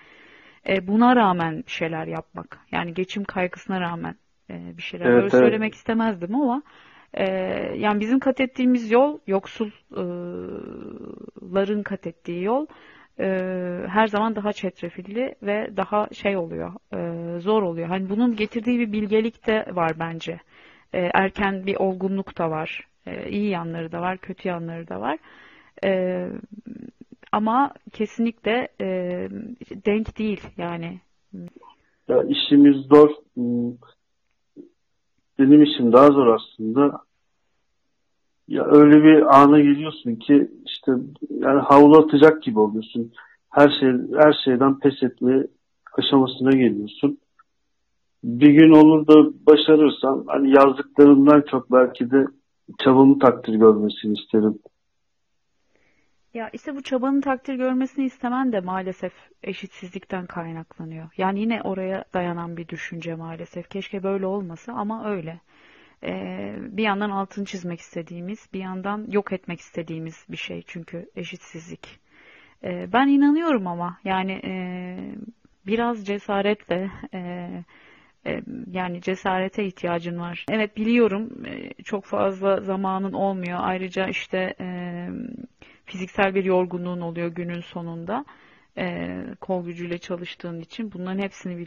e, 0.69 0.87
buna 0.87 1.15
rağmen 1.15 1.63
bir 1.67 1.71
şeyler 1.71 2.07
yapmak. 2.07 2.59
Yani 2.71 2.93
geçim 2.93 3.23
kaygısına 3.23 3.81
rağmen 3.81 4.15
e, 4.49 4.77
bir 4.77 4.81
şeyler. 4.81 5.05
Evet, 5.05 5.15
Öyle 5.15 5.21
evet. 5.21 5.31
söylemek 5.31 5.73
istemezdim 5.73 6.35
ama 6.35 6.63
e, 7.13 7.25
yani 7.75 7.99
bizim 7.99 8.19
kat 8.19 8.39
ettiğimiz 8.39 8.91
yol, 8.91 9.19
yoksulların 9.27 11.83
kat 11.83 12.07
ettiği 12.07 12.43
yol 12.43 12.65
e, 13.19 13.27
her 13.87 14.07
zaman 14.07 14.35
daha 14.35 14.53
çetrefilli 14.53 15.35
ve 15.43 15.77
daha 15.77 16.07
şey 16.13 16.37
oluyor, 16.37 16.73
e, 16.93 17.39
zor 17.39 17.63
oluyor. 17.63 17.87
Hani 17.87 18.09
bunun 18.09 18.35
getirdiği 18.35 18.79
bir 18.79 18.91
bilgelik 18.91 19.47
de 19.47 19.65
var 19.71 19.91
bence. 19.99 20.39
E, 20.93 20.99
erken 21.13 21.65
bir 21.65 21.75
olgunluk 21.75 22.37
da 22.37 22.49
var. 22.49 22.87
E, 23.05 23.29
iyi 23.29 23.49
yanları 23.49 23.91
da 23.91 24.01
var, 24.01 24.17
kötü 24.17 24.47
yanları 24.47 24.87
da 24.87 25.01
var. 25.01 25.17
E, 25.83 26.25
ama 27.31 27.73
kesinlikle 27.93 28.67
e, 28.81 28.87
denk 29.85 30.17
değil 30.17 30.41
yani. 30.57 30.99
Ya 32.07 32.23
işimiz 32.23 32.75
zor. 32.85 33.09
Hmm. 33.33 33.71
Benim 35.39 35.63
işim 35.63 35.93
daha 35.93 36.07
zor 36.07 36.27
aslında. 36.27 37.01
Ya 38.49 38.65
öyle 38.65 39.03
bir 39.03 39.41
ana 39.41 39.59
geliyorsun 39.59 40.15
ki 40.15 40.51
işte 40.65 40.91
yani 41.29 41.59
havlu 41.59 41.97
atacak 41.97 42.43
gibi 42.43 42.59
oluyorsun. 42.59 43.11
Her 43.49 43.69
şey 43.79 43.89
her 44.23 44.33
şeyden 44.45 44.79
pes 44.79 45.03
etme 45.03 45.47
aşamasına 45.97 46.51
geliyorsun. 46.51 47.17
Bir 48.23 48.51
gün 48.51 48.71
olur 48.71 49.07
da 49.07 49.13
başarırsam 49.47 50.23
hani 50.27 50.49
yazdıklarımdan 50.49 51.43
çok 51.51 51.71
belki 51.71 52.11
de 52.11 52.25
çabamı 52.83 53.19
takdir 53.19 53.53
görmesini 53.53 54.19
isterim. 54.19 54.59
Ya 56.33 56.49
işte 56.53 56.75
bu 56.75 56.83
çabanın 56.83 57.21
takdir 57.21 57.53
görmesini 57.53 58.05
istemen 58.05 58.51
de 58.51 58.59
maalesef 58.59 59.13
eşitsizlikten 59.43 60.25
kaynaklanıyor. 60.25 61.09
Yani 61.17 61.39
yine 61.39 61.61
oraya 61.61 62.05
dayanan 62.13 62.57
bir 62.57 62.67
düşünce 62.67 63.15
maalesef. 63.15 63.69
Keşke 63.69 64.03
böyle 64.03 64.25
olmasa 64.25 64.73
ama 64.73 65.09
öyle. 65.09 65.39
Ee, 66.03 66.55
bir 66.59 66.83
yandan 66.83 67.09
altını 67.09 67.45
çizmek 67.45 67.79
istediğimiz, 67.79 68.49
bir 68.53 68.59
yandan 68.59 69.07
yok 69.11 69.31
etmek 69.33 69.59
istediğimiz 69.59 70.25
bir 70.29 70.37
şey 70.37 70.63
çünkü 70.67 71.09
eşitsizlik. 71.15 71.99
Ee, 72.63 72.93
ben 72.93 73.07
inanıyorum 73.07 73.67
ama 73.67 73.97
yani 74.03 74.31
e, 74.31 74.53
biraz 75.67 76.05
cesaretle 76.05 76.91
e, 77.13 77.19
e, 78.25 78.41
yani 78.71 79.01
cesarete 79.01 79.65
ihtiyacın 79.65 80.19
var. 80.19 80.45
Evet 80.49 80.77
biliyorum 80.77 81.45
e, 81.45 81.83
çok 81.83 82.05
fazla 82.05 82.61
zamanın 82.61 83.13
olmuyor. 83.13 83.59
Ayrıca 83.61 84.07
işte 84.07 84.53
e, 84.59 84.67
fiziksel 85.85 86.35
bir 86.35 86.43
yorgunluğun 86.43 87.01
oluyor 87.01 87.27
günün 87.27 87.61
sonunda. 87.61 88.25
Kol 89.41 89.65
gücüyle 89.65 89.97
çalıştığın 89.97 90.59
için 90.59 90.91
bunların 90.91 91.21
hepsini 91.21 91.57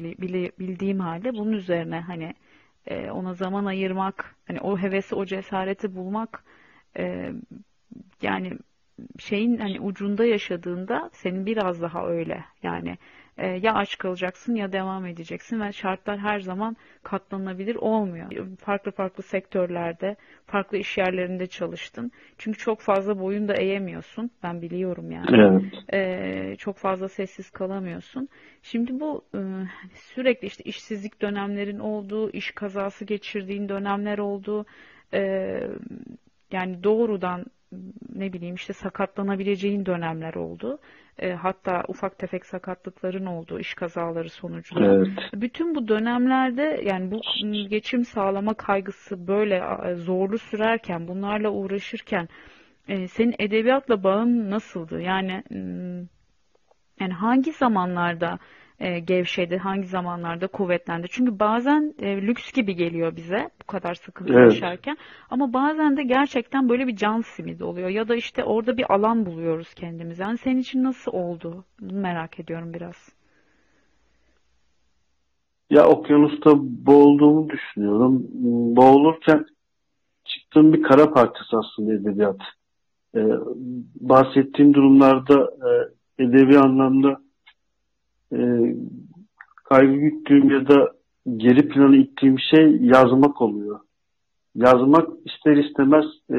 bildiğim 0.58 1.00
halde 1.00 1.32
bunun 1.32 1.52
üzerine 1.52 2.00
hani 2.00 2.34
ona 3.12 3.34
zaman 3.34 3.64
ayırmak, 3.64 4.36
hani 4.46 4.60
o 4.60 4.78
hevesi, 4.78 5.14
o 5.14 5.24
cesareti 5.24 5.96
bulmak 5.96 6.44
yani 8.22 8.58
şeyin 9.18 9.56
hani 9.58 9.80
ucunda 9.80 10.24
yaşadığında 10.24 11.10
senin 11.12 11.46
biraz 11.46 11.82
daha 11.82 12.06
öyle. 12.06 12.44
Yani 12.62 12.88
e, 12.90 12.98
ya 13.38 13.74
aç 13.74 13.98
kalacaksın 13.98 14.54
ya 14.54 14.72
devam 14.72 15.06
edeceksin 15.06 15.60
ve 15.60 15.72
şartlar 15.72 16.18
her 16.18 16.40
zaman 16.40 16.76
katlanabilir 17.02 17.76
olmuyor. 17.76 18.26
Farklı 18.58 18.90
farklı 18.90 19.22
sektörlerde, 19.22 20.16
farklı 20.46 20.78
iş 20.78 20.98
yerlerinde 20.98 21.46
çalıştın. 21.46 22.12
Çünkü 22.38 22.58
çok 22.58 22.80
fazla 22.80 23.18
boyun 23.18 23.48
da 23.48 23.54
eğemiyorsun. 23.54 24.30
Ben 24.42 24.62
biliyorum 24.62 25.10
yani. 25.10 25.26
Evet. 25.32 25.62
E, 25.92 26.56
çok 26.56 26.76
fazla 26.76 27.08
sessiz 27.08 27.50
kalamıyorsun. 27.50 28.28
Şimdi 28.62 29.00
bu 29.00 29.24
e, 29.34 29.40
sürekli 29.94 30.46
işte 30.46 30.64
işsizlik 30.64 31.22
dönemlerin 31.22 31.78
olduğu, 31.78 32.30
iş 32.30 32.50
kazası 32.50 33.04
geçirdiğin 33.04 33.68
dönemler 33.68 34.18
olduğu, 34.18 34.66
yani 36.52 36.84
doğrudan 36.84 37.44
ne 38.14 38.32
bileyim 38.32 38.54
işte 38.54 38.72
sakatlanabileceğin 38.72 39.86
dönemler 39.86 40.34
oldu. 40.34 40.78
E, 41.18 41.32
hatta 41.32 41.82
ufak 41.88 42.18
tefek 42.18 42.46
sakatlıkların 42.46 43.26
olduğu 43.26 43.58
iş 43.58 43.74
kazaları 43.74 44.30
sonucunda. 44.30 44.94
Evet. 44.94 45.08
Bütün 45.34 45.74
bu 45.74 45.88
dönemlerde 45.88 46.80
yani 46.84 47.10
bu 47.10 47.20
geçim 47.68 48.04
sağlama 48.04 48.54
kaygısı 48.54 49.26
böyle 49.26 49.62
e, 49.86 49.94
zorlu 49.94 50.38
sürerken, 50.38 51.08
bunlarla 51.08 51.50
uğraşırken 51.50 52.28
e, 52.88 53.08
senin 53.08 53.34
edebiyatla 53.38 54.04
bağın 54.04 54.50
nasıldı? 54.50 55.00
Yani 55.00 55.42
yani 57.00 57.12
hangi 57.12 57.52
zamanlarda 57.52 58.38
e, 58.80 58.98
gevşedi, 58.98 59.56
hangi 59.56 59.86
zamanlarda 59.86 60.46
kuvvetlendi. 60.46 61.06
Çünkü 61.10 61.40
bazen 61.40 61.94
e, 61.98 62.22
lüks 62.22 62.52
gibi 62.52 62.76
geliyor 62.76 63.16
bize 63.16 63.50
bu 63.62 63.66
kadar 63.66 63.94
sıkıntı 63.94 64.32
evet. 64.32 64.52
yaşarken 64.52 64.96
ama 65.30 65.52
bazen 65.52 65.96
de 65.96 66.02
gerçekten 66.02 66.68
böyle 66.68 66.86
bir 66.86 66.96
can 66.96 67.20
simidi 67.20 67.64
oluyor 67.64 67.88
ya 67.88 68.08
da 68.08 68.14
işte 68.14 68.44
orada 68.44 68.76
bir 68.76 68.94
alan 68.94 69.26
buluyoruz 69.26 69.74
kendimize. 69.74 70.22
Yani 70.22 70.38
senin 70.38 70.60
için 70.60 70.84
nasıl 70.84 71.12
oldu? 71.12 71.64
Bunu 71.80 72.00
merak 72.00 72.40
ediyorum 72.40 72.74
biraz. 72.74 73.12
Ya 75.70 75.86
okyanusta 75.86 76.50
boğulduğumu 76.58 77.50
düşünüyorum. 77.50 78.26
Boğulurken 78.76 79.46
yaptığım 80.52 80.72
bir 80.72 80.82
kara 80.82 81.12
parçası 81.12 81.56
aslında 81.56 81.94
edebiyat. 81.94 82.40
E, 83.14 83.20
bahsettiğim 84.00 84.74
durumlarda 84.74 85.50
e, 86.18 86.24
edebi 86.24 86.58
anlamda 86.58 87.20
e, 88.32 88.38
kaygı 89.64 89.96
güttüğüm 89.96 90.50
ya 90.50 90.68
da 90.68 90.92
geri 91.36 91.68
plana 91.68 91.96
ittiğim 91.96 92.38
şey 92.38 92.76
yazmak 92.80 93.42
oluyor. 93.42 93.80
Yazmak 94.54 95.08
ister 95.24 95.56
istemez 95.56 96.04
e, 96.30 96.36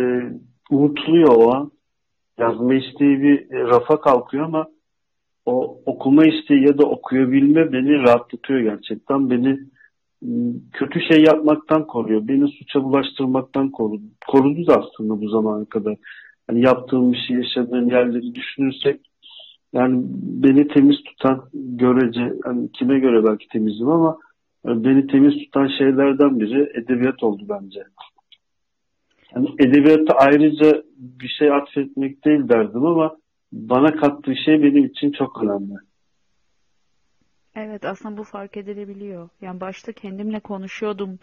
unutuluyor 0.72 1.36
o 1.36 1.54
an. 1.56 1.72
Yazma 2.40 2.74
isteği 2.74 3.22
bir 3.22 3.52
e, 3.52 3.60
rafa 3.64 4.02
kalkıyor 4.02 4.46
ama 4.46 4.68
o 5.46 5.82
okuma 5.86 6.26
isteği 6.26 6.66
ya 6.68 6.78
da 6.78 6.86
okuyabilme 6.86 7.74
beni 7.74 8.02
rahatlatıyor 8.02 8.60
gerçekten. 8.60 9.30
Beni 9.30 9.60
ıı, 10.24 10.54
kötü 10.74 11.00
şey 11.12 11.24
yapmaktan 11.24 11.88
koruyor. 11.88 12.28
Beni 12.28 12.48
suça 12.48 12.84
bulaştırmaktan 12.84 13.72
korudu. 13.72 14.04
Korudu 14.28 14.68
da 14.68 14.82
aslında 14.82 15.22
bu 15.22 15.30
zamana 15.30 15.66
kadar. 15.66 15.96
Hani 16.48 16.62
yaptığım 16.62 17.14
bir 17.14 17.18
şey, 17.28 17.38
yaşadığım 17.38 17.90
yerleri 17.90 18.36
düşünürsek 18.36 19.02
yani 19.74 20.03
beni 20.44 20.68
temiz 20.68 21.03
tutan 21.03 21.50
görece, 21.53 22.34
hani 22.44 22.72
kime 22.72 23.00
göre 23.00 23.24
belki 23.24 23.48
temizim 23.48 23.89
ama 23.89 24.18
e, 24.65 24.70
beni 24.84 25.08
temiz 25.08 25.34
tutan 25.34 25.68
şeylerden 25.68 26.39
biri 26.39 26.72
edebiyat 26.74 27.24
oldu 27.24 27.46
bence. 27.50 27.84
Yani 29.36 29.50
edebiyata 29.60 30.13
ayrıca 30.13 30.84
bir 30.98 31.27
şey 31.39 31.51
atfetmek 31.51 32.25
değil 32.25 32.50
derdim 32.50 32.86
ama 32.86 33.18
bana 33.51 33.96
kattığı 33.96 34.36
şey 34.46 34.63
benim 34.63 34.86
için 34.86 35.12
çok 35.12 35.44
önemli. 35.44 35.74
Evet 37.56 37.86
aslında 37.86 38.18
bu 38.18 38.24
fark 38.24 38.58
edilebiliyor. 38.58 39.30
Yani 39.42 39.62
başta 39.62 39.92
kendimle 39.92 40.39
konuşuyordum 40.39 41.20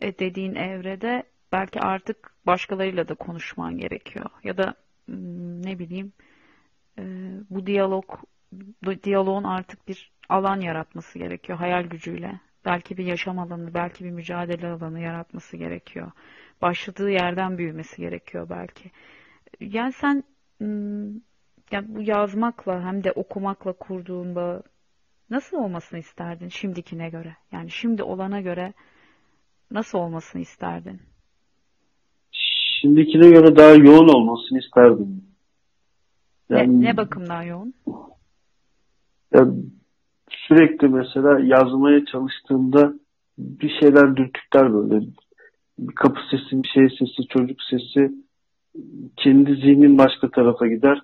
e, 0.00 0.18
dediğin 0.18 0.54
evrede 0.54 1.22
belki 1.52 1.80
artık 1.80 2.32
başkalarıyla 2.46 3.08
da 3.08 3.14
konuşman 3.14 3.78
gerekiyor. 3.78 4.26
Ya 4.44 4.56
da 4.56 4.74
hmm, 5.06 5.66
ne 5.66 5.78
bileyim 5.78 6.12
e, 6.98 7.02
bu 7.50 7.66
diyalog 7.66 8.04
bu 8.84 9.02
diyaloğun 9.02 9.44
artık 9.44 9.88
bir 9.88 10.12
alan 10.28 10.60
yaratması 10.60 11.18
gerekiyor 11.18 11.58
hayal 11.58 11.84
gücüyle. 11.84 12.40
Belki 12.64 12.96
bir 12.96 13.04
yaşam 13.04 13.38
alanı, 13.38 13.74
belki 13.74 14.04
bir 14.04 14.10
mücadele 14.10 14.68
alanı 14.68 15.00
yaratması 15.00 15.56
gerekiyor. 15.56 16.10
Başladığı 16.62 17.10
yerden 17.10 17.58
büyümesi 17.58 17.96
gerekiyor 17.96 18.46
belki. 18.50 18.90
Yani 19.60 19.92
sen 19.92 20.24
hmm, 20.58 21.12
yani 21.70 21.86
bu 21.88 22.02
yazmakla 22.02 22.84
hem 22.84 23.04
de 23.04 23.12
okumakla 23.12 23.72
kurduğun 23.72 24.34
bağ 24.34 24.62
nasıl 25.30 25.56
olmasını 25.56 26.00
isterdin 26.00 26.48
şimdikine 26.48 27.10
göre? 27.10 27.36
Yani 27.52 27.70
şimdi 27.70 28.02
olana 28.02 28.40
göre 28.40 28.72
nasıl 29.70 29.98
olmasını 29.98 30.42
isterdin? 30.42 31.00
Şimdikine 32.32 33.30
göre 33.30 33.56
daha 33.56 33.70
yoğun 33.70 34.08
olmasını 34.08 34.58
isterdim. 34.58 35.31
Yani, 36.58 36.80
ne, 36.80 36.84
ne 36.84 36.96
bakımdan 36.96 37.42
yoğun? 37.42 37.74
Yani 39.34 39.64
sürekli 40.30 40.88
mesela 40.88 41.40
yazmaya 41.40 42.04
çalıştığımda 42.04 42.94
bir 43.38 43.70
şeyler 43.80 44.16
dürtükler 44.16 44.74
böyle. 44.74 45.06
Bir 45.78 45.94
kapı 45.94 46.20
sesi, 46.30 46.62
bir 46.62 46.68
şey 46.68 46.88
sesi, 46.98 47.28
çocuk 47.28 47.58
sesi 47.70 48.12
kendi 49.16 49.54
zihnin 49.54 49.98
başka 49.98 50.30
tarafa 50.30 50.66
gider 50.66 51.02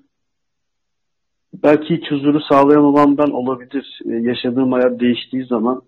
belki 1.54 1.96
hiç 1.96 2.10
huzuru 2.10 2.40
sağlayamamamdan 2.40 3.30
olabilir. 3.30 4.00
E, 4.04 4.10
yaşadığım 4.10 4.72
hayat 4.72 5.00
değiştiği 5.00 5.44
zaman 5.44 5.82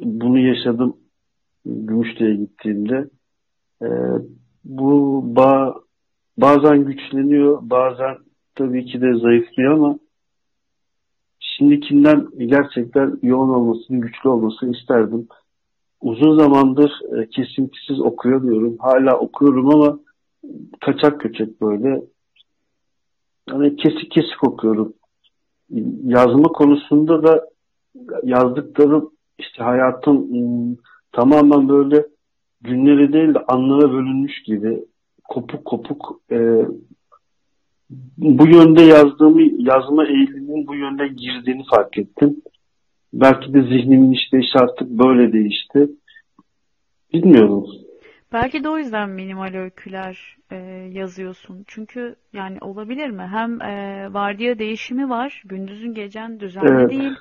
bunu 0.00 0.38
yaşadım 0.38 0.96
Gümüşlü'ye 1.66 2.36
gittiğimde. 2.36 3.08
E, 3.82 3.88
bu 4.64 5.22
bağ 5.36 5.74
bazen 6.36 6.84
güçleniyor, 6.84 7.58
bazen 7.62 8.16
tabii 8.54 8.84
ki 8.84 9.00
de 9.00 9.14
zayıflıyor 9.14 9.72
ama 9.72 9.98
şimdikinden 11.38 12.28
gerçekten 12.38 13.18
yoğun 13.22 13.48
olmasını, 13.48 14.00
güçlü 14.00 14.28
olmasını 14.28 14.76
isterdim. 14.76 15.28
Uzun 16.00 16.38
zamandır 16.38 16.92
e, 17.12 17.28
kesintisiz 17.28 18.00
okuyamıyorum. 18.00 18.76
Hala 18.78 19.18
okuyorum 19.18 19.70
ama 19.70 19.98
kaçak 20.80 21.20
köçek 21.20 21.60
böyle 21.60 22.02
hani 23.50 23.76
kesik 23.76 24.10
kesik 24.10 24.44
okuyorum. 24.44 24.92
Yazma 26.04 26.48
konusunda 26.48 27.22
da 27.22 27.48
yazdıklarım 28.22 29.10
işte 29.38 29.62
hayatım 29.62 30.28
tamamen 31.12 31.68
böyle 31.68 32.06
günlere 32.60 33.12
değil 33.12 33.34
de 33.34 33.38
anlara 33.48 33.92
bölünmüş 33.92 34.42
gibi 34.42 34.84
kopuk 35.28 35.64
kopuk 35.64 36.20
e, 36.30 36.66
bu 38.18 38.46
yönde 38.46 38.82
yazdığımı 38.82 39.42
yazma 39.42 40.06
eğiliminin 40.06 40.66
bu 40.66 40.74
yönde 40.74 41.08
girdiğini 41.08 41.62
fark 41.70 41.98
ettim. 41.98 42.36
Belki 43.12 43.54
de 43.54 43.62
zihnimin 43.62 44.12
işleyişi 44.12 44.58
artık 44.58 44.88
böyle 44.88 45.32
değişti. 45.32 45.88
Bilmiyorum. 47.12 47.66
Belki 48.32 48.64
de 48.64 48.68
o 48.68 48.78
yüzden 48.78 49.10
minimal 49.10 49.54
öyküler 49.54 50.36
e, 50.50 50.56
yazıyorsun. 50.92 51.64
Çünkü 51.66 52.16
yani 52.32 52.58
olabilir 52.60 53.10
mi? 53.10 53.22
Hem 53.30 53.62
e, 53.62 54.06
vardiya 54.12 54.58
değişimi 54.58 55.10
var. 55.10 55.42
Gündüzün 55.44 55.94
gecen 55.94 56.40
düzenli 56.40 56.72
evet. 56.72 56.90
değil. 56.90 57.12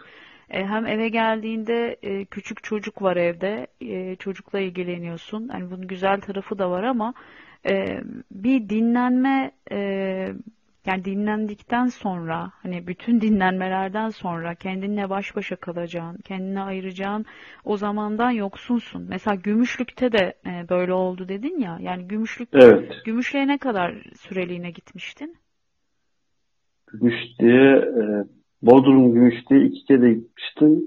E, 0.49 0.65
hem 0.65 0.85
eve 0.85 1.09
geldiğinde 1.09 1.97
e, 2.03 2.25
küçük 2.25 2.63
çocuk 2.63 3.01
var 3.01 3.17
evde. 3.17 3.67
E, 3.81 4.15
çocukla 4.15 4.59
ilgileniyorsun. 4.59 5.49
Yani 5.53 5.71
bunun 5.71 5.87
güzel 5.87 6.21
tarafı 6.21 6.59
da 6.59 6.71
var 6.71 6.83
ama 6.83 7.13
e, 7.69 8.01
bir 8.31 8.69
dinlenme 8.69 9.51
e, 9.71 10.27
yani 10.85 11.05
dinlendikten 11.05 11.85
sonra 11.85 12.51
hani 12.63 12.87
bütün 12.87 13.21
dinlenmelerden 13.21 14.09
sonra 14.09 14.55
kendinle 14.55 15.09
baş 15.09 15.35
başa 15.35 15.55
kalacağın, 15.55 16.17
kendine 16.17 16.61
ayıracağın 16.61 17.25
o 17.65 17.77
zamandan 17.77 18.31
yoksunsun. 18.31 19.05
Mesela 19.09 19.35
Gümüşlük'te 19.35 20.11
de 20.11 20.33
e, 20.45 20.69
böyle 20.69 20.93
oldu 20.93 21.27
dedin 21.27 21.59
ya. 21.59 21.77
Yani 21.81 22.07
Gümüşlük 22.07 22.49
evet. 22.53 22.93
Gümüşlüğe 23.05 23.47
ne 23.47 23.57
kadar 23.57 23.95
süreliğine 24.15 24.71
gitmiştin? 24.71 25.35
Gümüşlüğe 26.87 27.77
e, 27.77 28.03
Bodrum 28.61 29.13
Gümüşlüğe 29.13 29.65
iki 29.65 29.85
kere 29.85 30.13
gitmiştim. 30.13 30.83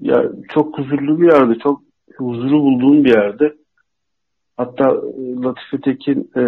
Ya 0.00 0.24
çok 0.48 0.78
huzurlu 0.78 1.20
bir 1.20 1.32
yerde, 1.32 1.58
çok 1.58 1.82
huzuru 2.16 2.62
bulduğum 2.62 3.04
bir 3.04 3.10
yerde. 3.10 3.54
Hatta 4.56 4.84
e, 4.84 5.34
Latife 5.42 5.80
Tekin 5.80 6.30
e, 6.36 6.42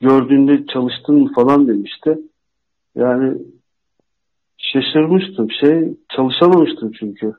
gördüğünde 0.00 0.66
çalıştın 0.66 1.14
mı 1.14 1.32
falan 1.34 1.68
demişti. 1.68 2.18
Yani 2.94 3.38
şaşırmıştım. 4.58 5.50
Şey 5.50 5.94
çalışamamıştım 6.16 6.92
çünkü. 6.92 7.34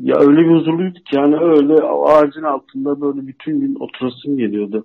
Ya 0.00 0.16
öyle 0.16 0.40
bir 0.40 0.54
huzurluydu 0.54 0.94
ki 0.94 1.16
yani 1.16 1.36
öyle 1.36 1.74
ağacın 1.82 2.42
altında 2.42 3.00
böyle 3.00 3.26
bütün 3.26 3.60
gün 3.60 3.76
oturasım 3.80 4.36
geliyordu. 4.36 4.84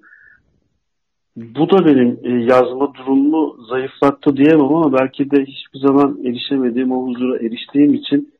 Bu 1.36 1.70
da 1.70 1.86
benim 1.86 2.20
e, 2.24 2.44
yazma 2.44 2.94
durumumu 2.94 3.58
zayıflattı 3.70 4.38
diyemem 4.38 4.76
ama 4.76 4.94
belki 4.94 5.32
de 5.32 5.46
hiçbir 5.46 5.80
zaman 5.80 6.20
erişemediğim 6.26 6.92
o 6.92 7.08
huzura 7.08 7.38
eriştiğim 7.38 7.94
için 7.94 8.34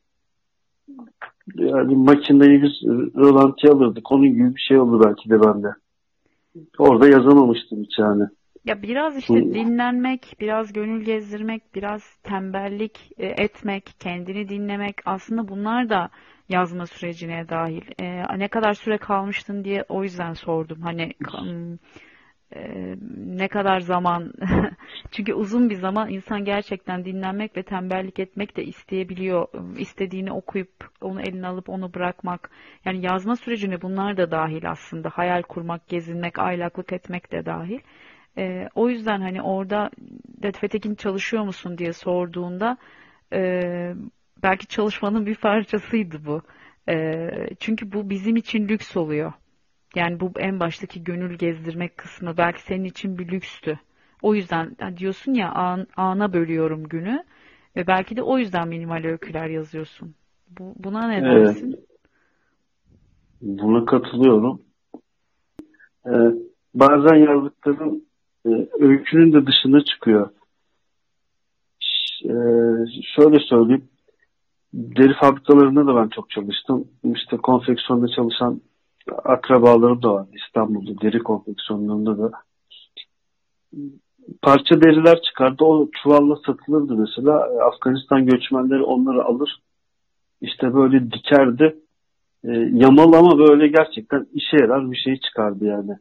yani 1.54 1.96
makineyi 1.96 2.62
biz 2.62 2.72
rölantiye 3.16 3.72
alırdık. 3.72 4.12
Onun 4.12 4.28
gibi 4.28 4.54
bir 4.56 4.60
şey 4.68 4.78
oldu 4.78 5.02
belki 5.04 5.30
de 5.30 5.42
bende. 5.42 5.68
Orada 6.78 7.08
yazamamıştım 7.08 7.82
hiç 7.82 7.98
yani. 7.98 8.24
Ya 8.64 8.82
biraz 8.82 9.16
işte 9.16 9.34
dinlenmek, 9.34 10.36
biraz 10.40 10.72
gönül 10.72 11.04
gezdirmek, 11.04 11.74
biraz 11.74 12.16
tembellik 12.22 13.12
e, 13.18 13.26
etmek, 13.26 13.90
kendini 13.98 14.48
dinlemek 14.48 14.96
aslında 15.04 15.48
bunlar 15.48 15.88
da 15.88 16.10
yazma 16.48 16.86
sürecine 16.86 17.48
dahil. 17.48 17.82
Ee, 18.00 18.38
ne 18.38 18.48
kadar 18.48 18.74
süre 18.74 18.98
kalmıştın 18.98 19.64
diye 19.64 19.84
o 19.88 20.02
yüzden 20.02 20.32
sordum. 20.32 20.80
Hani 20.80 21.12
ne 23.16 23.48
kadar 23.48 23.80
zaman 23.80 24.32
çünkü 25.10 25.34
uzun 25.34 25.70
bir 25.70 25.74
zaman 25.74 26.10
insan 26.10 26.44
gerçekten 26.44 27.04
dinlenmek 27.04 27.56
ve 27.56 27.62
tembellik 27.62 28.18
etmek 28.18 28.56
de 28.56 28.64
isteyebiliyor. 28.64 29.48
İstediğini 29.78 30.32
okuyup 30.32 30.70
onu 31.00 31.22
eline 31.22 31.46
alıp 31.46 31.68
onu 31.68 31.94
bırakmak. 31.94 32.50
Yani 32.84 33.04
yazma 33.06 33.36
sürecine 33.36 33.82
bunlar 33.82 34.16
da 34.16 34.30
dahil 34.30 34.70
aslında. 34.70 35.08
Hayal 35.08 35.42
kurmak, 35.42 35.88
gezinmek, 35.88 36.38
aylaklık 36.38 36.92
etmek 36.92 37.32
de 37.32 37.46
dahil. 37.46 37.80
E, 38.38 38.68
o 38.74 38.88
yüzden 38.88 39.20
hani 39.20 39.42
orada 39.42 39.90
Latife 40.44 40.68
Tekin 40.68 40.94
çalışıyor 40.94 41.44
musun 41.44 41.78
diye 41.78 41.92
sorduğunda 41.92 42.76
e, 43.32 43.62
belki 44.42 44.66
çalışmanın 44.66 45.26
bir 45.26 45.34
parçasıydı 45.36 46.24
bu. 46.26 46.42
E, 46.88 47.28
çünkü 47.60 47.92
bu 47.92 48.10
bizim 48.10 48.36
için 48.36 48.68
lüks 48.68 48.96
oluyor. 48.96 49.32
Yani 49.94 50.20
bu 50.20 50.32
en 50.38 50.60
baştaki 50.60 51.04
gönül 51.04 51.34
gezdirmek 51.38 51.96
kısmı 51.96 52.36
belki 52.36 52.62
senin 52.62 52.84
için 52.84 53.18
bir 53.18 53.28
lükstü. 53.28 53.78
O 54.22 54.34
yüzden 54.34 54.76
diyorsun 54.96 55.34
ya 55.34 55.52
an, 55.52 55.86
ana 55.96 56.32
bölüyorum 56.32 56.88
günü 56.88 57.24
ve 57.76 57.86
belki 57.86 58.16
de 58.16 58.22
o 58.22 58.38
yüzden 58.38 58.68
minimal 58.68 59.04
öyküler 59.04 59.46
yazıyorsun. 59.46 60.14
Bu, 60.58 60.74
buna 60.76 61.08
ne 61.08 61.22
dersin? 61.24 61.72
Evet. 61.72 61.84
Buna 63.42 63.84
katılıyorum. 63.84 64.62
e, 66.06 66.12
bazen 66.74 67.16
yazdıklarım 67.16 68.02
e, 68.46 68.68
öykünün 68.80 69.32
de 69.32 69.46
dışına 69.46 69.84
çıkıyor. 69.84 70.30
E, 72.24 72.34
şöyle 73.16 73.38
söyleyeyim. 73.48 73.88
Deri 74.74 75.14
fabrikalarında 75.20 75.86
da 75.86 75.96
ben 75.96 76.08
çok 76.08 76.30
çalıştım. 76.30 76.88
İşte 77.14 77.36
konfeksiyonda 77.36 78.06
çalışan 78.16 78.60
akrabalarım 79.24 80.02
da 80.02 80.14
var 80.14 80.26
İstanbul'da 80.46 81.00
deri 81.00 81.18
konfeksiyonlarında 81.18 82.18
da. 82.18 82.30
Parça 84.42 84.80
deriler 84.82 85.22
çıkardı. 85.22 85.64
O 85.64 85.88
çuvalla 86.02 86.36
satılırdı 86.46 86.96
mesela. 86.96 87.48
Afganistan 87.66 88.26
göçmenleri 88.26 88.82
onları 88.82 89.24
alır. 89.24 89.62
İşte 90.40 90.74
böyle 90.74 91.12
dikerdi. 91.12 91.76
E, 92.44 92.50
yamalı 92.72 93.16
ama 93.16 93.38
böyle 93.38 93.68
gerçekten 93.68 94.26
işe 94.32 94.56
yarar 94.56 94.90
bir 94.90 94.96
şey 94.96 95.20
çıkardı 95.20 95.64
yani. 95.64 95.92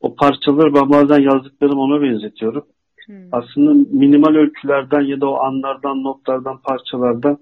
O 0.00 0.14
parçaları 0.14 0.74
ben 0.74 0.90
bazen 0.90 1.20
yazdıklarım 1.20 1.78
ona 1.78 2.02
benzetiyorum. 2.02 2.66
Hmm. 3.06 3.16
Aslında 3.32 3.88
minimal 3.92 4.34
ölçülerden 4.34 5.00
ya 5.00 5.20
da 5.20 5.30
o 5.30 5.40
anlardan, 5.40 6.02
notlardan, 6.02 6.58
parçalardan 6.62 7.38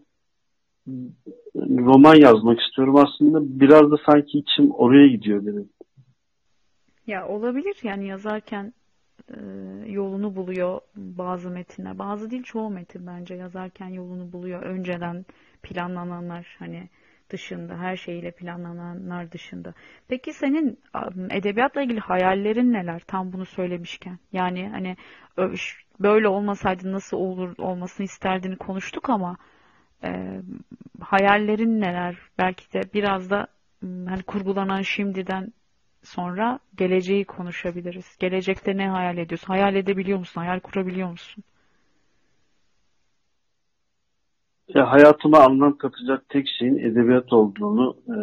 roman 1.56 2.14
yazmak 2.14 2.60
istiyorum. 2.60 2.96
Aslında 2.96 3.60
biraz 3.60 3.90
da 3.90 3.96
sanki 4.06 4.38
içim 4.38 4.70
oraya 4.70 5.08
gidiyor 5.08 5.46
benim. 5.46 5.68
Ya 7.06 7.28
olabilir 7.28 7.76
yani 7.82 8.06
yazarken 8.06 8.72
e, 9.28 9.40
yolunu 9.86 10.36
buluyor 10.36 10.80
bazı 10.96 11.50
metinler. 11.50 11.98
Bazı 11.98 12.30
değil 12.30 12.42
çoğu 12.42 12.70
metin 12.70 13.06
bence 13.06 13.34
yazarken 13.34 13.88
yolunu 13.88 14.32
buluyor. 14.32 14.62
Önceden 14.62 15.26
planlananlar 15.62 16.56
hani 16.58 16.88
dışında, 17.30 17.78
her 17.78 17.96
şeyiyle 17.96 18.30
planlananlar 18.30 19.32
dışında. 19.32 19.74
Peki 20.08 20.32
senin 20.32 20.78
edebiyatla 21.30 21.82
ilgili 21.82 22.00
hayallerin 22.00 22.72
neler? 22.72 23.02
Tam 23.06 23.32
bunu 23.32 23.44
söylemişken. 23.44 24.18
Yani 24.32 24.68
hani 24.68 24.96
böyle 26.00 26.28
olmasaydı 26.28 26.92
nasıl 26.92 27.16
olur 27.16 27.54
olmasını 27.58 28.04
isterdini 28.04 28.56
konuştuk 28.56 29.10
ama 29.10 29.36
e, 30.04 30.40
hayallerin 31.00 31.80
neler? 31.80 32.16
Belki 32.38 32.72
de 32.72 32.80
biraz 32.94 33.30
da 33.30 33.46
hani 33.82 34.22
kurgulanan 34.22 34.82
şimdiden 34.82 35.52
sonra 36.02 36.58
geleceği 36.76 37.24
konuşabiliriz. 37.24 38.16
Gelecekte 38.18 38.76
ne 38.76 38.88
hayal 38.88 39.18
ediyorsun? 39.18 39.46
Hayal 39.46 39.74
edebiliyor 39.74 40.18
musun? 40.18 40.40
Hayal 40.40 40.60
kurabiliyor 40.60 41.10
musun? 41.10 41.44
Ya 44.68 44.92
hayatıma 44.92 45.38
anlam 45.38 45.78
katacak 45.78 46.28
tek 46.28 46.46
şeyin 46.58 46.78
edebiyat 46.78 47.32
olduğunu 47.32 47.96
e, 48.08 48.16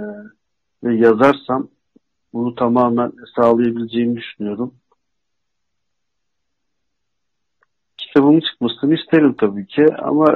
ve 0.84 0.96
yazarsam 0.96 1.68
bunu 2.34 2.56
tamamen 2.56 3.12
sağlayabileceğimi 3.36 4.16
düşünüyorum. 4.16 4.74
Kitabımın 7.98 8.40
çıkmasını 8.40 8.96
isterim 8.96 9.36
tabii 9.38 9.68
ki 9.68 9.86
ama 9.98 10.36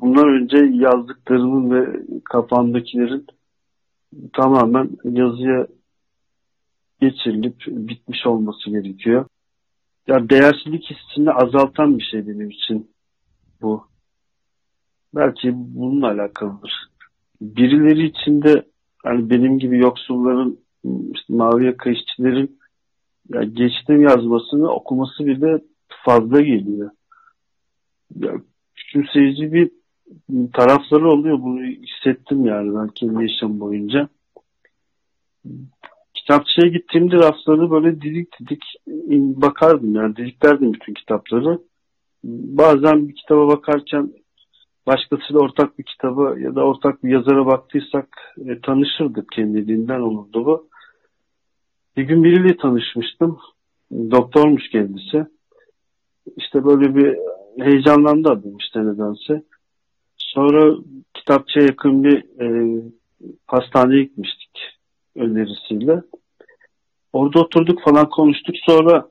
bundan 0.00 0.28
önce 0.28 0.56
yazdıklarımın 0.84 1.70
ve 1.70 2.02
kafamdakilerin 2.24 3.26
tamamen 4.32 4.90
yazıya 5.04 5.66
geçirilip 7.00 7.56
bitmiş 7.66 8.26
olması 8.26 8.70
gerekiyor. 8.70 9.26
Ya 10.06 10.28
değersizlik 10.28 10.84
hissini 10.90 11.30
azaltan 11.30 11.98
bir 11.98 12.04
şey 12.04 12.26
benim 12.26 12.50
için 12.50 12.90
bu. 13.62 13.86
Belki 15.14 15.52
bununla 15.54 16.06
alakalıdır. 16.06 16.72
Birileri 17.40 18.06
için 18.06 18.42
de 18.42 18.64
hani 19.04 19.30
benim 19.30 19.58
gibi 19.58 19.78
yoksulların, 19.78 20.58
işte 21.14 21.34
mavi 21.34 21.66
yaka 21.66 21.90
işçilerin 21.90 22.58
ya 23.28 23.42
geçtim 23.42 24.02
yazmasını 24.02 24.70
okuması 24.70 25.26
bile 25.26 25.62
fazla 26.04 26.40
geliyor. 26.40 26.90
Ya, 28.16 28.32
küçümseyici 28.74 29.52
bir 29.52 29.70
tarafları 30.52 31.08
oluyor. 31.08 31.38
Bunu 31.42 31.62
hissettim 31.62 32.46
yani 32.46 32.74
ben 32.74 32.88
kendi 32.88 33.22
yaşam 33.22 33.60
boyunca. 33.60 34.08
Kitapçıya 36.14 36.68
gittiğimde 36.68 37.16
rafları 37.16 37.70
böyle 37.70 38.00
didik 38.00 38.28
didik 38.40 38.62
bakardım 39.42 39.94
yani 39.94 40.16
didiklerdim 40.16 40.72
bütün 40.72 40.94
kitapları. 40.94 41.58
Bazen 42.24 43.08
bir 43.08 43.14
kitaba 43.14 43.48
bakarken 43.48 44.12
başkasıyla 44.86 45.40
ortak 45.40 45.78
bir 45.78 45.84
kitaba 45.84 46.38
ya 46.38 46.54
da 46.54 46.64
ortak 46.64 47.04
bir 47.04 47.10
yazara 47.10 47.46
baktıysak 47.46 48.08
e, 48.46 48.60
tanışırdık 48.60 49.32
kendiliğinden 49.32 50.00
olurdu 50.00 50.46
bu. 50.46 50.68
Bir 51.96 52.02
gün 52.02 52.24
biriyle 52.24 52.56
tanışmıştım. 52.56 53.38
Doktormuş 53.92 54.68
kendisi. 54.68 55.26
İşte 56.36 56.64
böyle 56.64 56.94
bir 56.94 57.18
heyecanlandı 57.64 58.28
adım 58.28 58.56
işte 58.56 58.80
nedense. 58.80 59.42
Sonra 60.38 60.76
kitapçıya 61.14 61.64
yakın 61.64 62.04
bir 62.04 62.24
e, 62.40 62.48
hastaneye 63.46 64.02
gitmiştik 64.02 64.78
önerisiyle. 65.16 66.02
Orada 67.12 67.40
oturduk 67.40 67.82
falan 67.84 68.08
konuştuk. 68.08 68.56
Sonra 68.66 69.08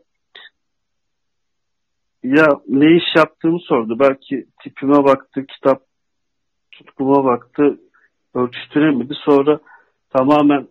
ya 2.23 2.47
ne 2.67 2.97
iş 2.97 3.03
yaptığımı 3.15 3.59
sordu. 3.59 3.99
Belki 3.99 4.45
tipime 4.63 5.03
baktı, 5.03 5.45
kitap 5.45 5.81
tutkuma 6.71 7.23
baktı, 7.23 7.79
ölçüştüremedi. 8.33 9.13
Sonra 9.25 9.59
tamamen 10.09 10.67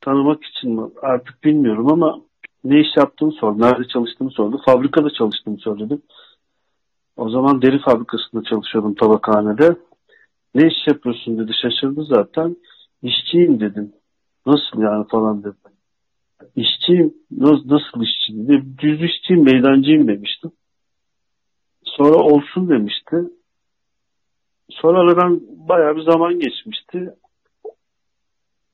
tanımak 0.00 0.44
için 0.44 0.70
mi 0.70 0.90
artık 1.02 1.44
bilmiyorum 1.44 1.92
ama 1.92 2.20
ne 2.64 2.80
iş 2.80 2.96
yaptığımı 2.96 3.32
sordu. 3.32 3.60
Nerede 3.60 3.88
çalıştığımı 3.88 4.30
sordu. 4.30 4.60
Fabrikada 4.66 5.10
çalıştığımı 5.10 5.58
söyledim. 5.58 6.02
O 7.18 7.30
zaman 7.30 7.62
deri 7.62 7.78
fabrikasında 7.78 8.42
çalışıyordum 8.42 8.94
tabakhanede. 8.94 9.76
Ne 10.54 10.66
iş 10.66 10.86
yapıyorsun 10.86 11.38
dedi. 11.38 11.52
Şaşırdı 11.62 12.04
zaten. 12.04 12.56
İşçiyim 13.02 13.60
dedim. 13.60 13.92
Nasıl 14.46 14.82
yani 14.82 15.06
falan 15.10 15.44
dedi. 15.44 15.56
İşçiyim. 16.56 17.14
Nasıl, 17.30 17.68
nasıl 17.68 18.02
işçi 18.02 18.48
dedi. 18.48 18.64
Düz 18.78 19.02
işçiyim, 19.02 19.44
meydancıyım 19.44 20.08
demiştim. 20.08 20.50
Sonra 21.84 22.16
olsun 22.16 22.68
demişti. 22.68 23.16
Sonra 24.70 24.98
aradan 24.98 25.40
bayağı 25.68 25.96
bir 25.96 26.02
zaman 26.02 26.40
geçmişti. 26.40 27.14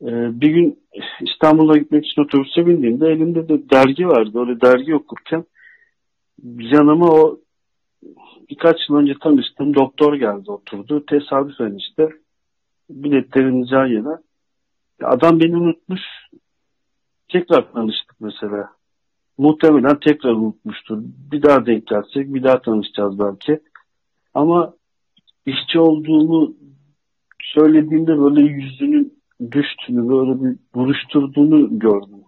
Ee, 0.03 0.41
bir 0.41 0.51
gün 0.51 0.79
İstanbul'a 1.21 1.79
gitmek 1.79 2.07
için 2.07 2.23
otobüse 2.23 2.67
bindiğimde 2.67 3.09
elimde 3.09 3.49
de 3.49 3.71
dergi 3.71 4.09
vardı. 4.09 4.41
Öyle 4.41 4.61
dergi 4.61 4.95
okurken 4.95 5.45
yanıma 6.45 7.07
o 7.07 7.44
birkaç 8.51 8.77
yıl 8.89 8.97
önce 8.97 9.15
tanıştığım 9.23 9.75
doktor 9.75 10.15
geldi 10.15 10.51
oturdu. 10.51 11.07
Tesadüfen 11.07 11.75
işte 11.75 12.09
biletlerin 12.91 13.65
can 13.65 13.87
yana. 13.87 14.23
Adam 15.03 15.41
beni 15.41 15.57
unutmuş. 15.57 16.01
Tekrar 17.29 17.73
tanıştık 17.73 18.21
mesela. 18.21 18.71
Muhtemelen 19.39 20.01
tekrar 20.01 20.33
unutmuştur. 20.33 20.99
Bir 21.33 21.43
daha 21.43 21.67
denk 21.67 21.87
gelsek 21.87 22.35
bir 22.35 22.43
daha 22.43 22.63
tanışacağız 22.63 23.19
belki. 23.19 23.61
Ama 24.35 24.75
işçi 25.47 25.79
olduğunu 25.79 26.55
söylediğinde 27.43 28.19
böyle 28.19 28.41
yüzünün 28.41 29.15
düştüğünü, 29.51 30.09
böyle 30.09 30.45
bir 30.45 30.59
buruşturduğunu 30.75 31.79
gördüm. 31.79 32.25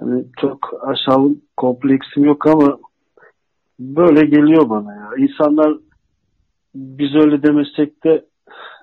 Yani 0.00 0.24
çok 0.40 0.58
aşağılık 0.82 1.56
kompleksim 1.56 2.24
yok 2.24 2.46
ama 2.46 2.78
böyle 3.80 4.26
geliyor 4.26 4.70
bana 4.70 4.94
ya. 4.94 5.10
İnsanlar 5.18 5.76
biz 6.74 7.14
öyle 7.14 7.42
demesek 7.42 8.04
de 8.04 8.24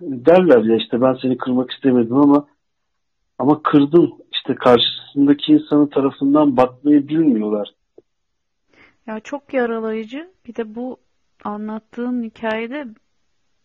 derler 0.01 0.63
ya 0.63 0.75
işte 0.75 1.01
ben 1.01 1.17
seni 1.21 1.37
kırmak 1.37 1.71
istemedim 1.71 2.15
ama 2.15 2.47
ama 3.39 3.61
kırdım. 3.63 4.13
İşte 4.31 4.55
karşısındaki 4.55 5.53
insanın 5.53 5.87
tarafından 5.87 6.57
bakmayı 6.57 7.07
bilmiyorlar. 7.07 7.69
Ya 9.07 9.19
çok 9.19 9.53
yaralayıcı. 9.53 10.29
Bir 10.47 10.55
de 10.55 10.75
bu 10.75 10.97
anlattığın 11.43 12.23
hikayede 12.23 12.87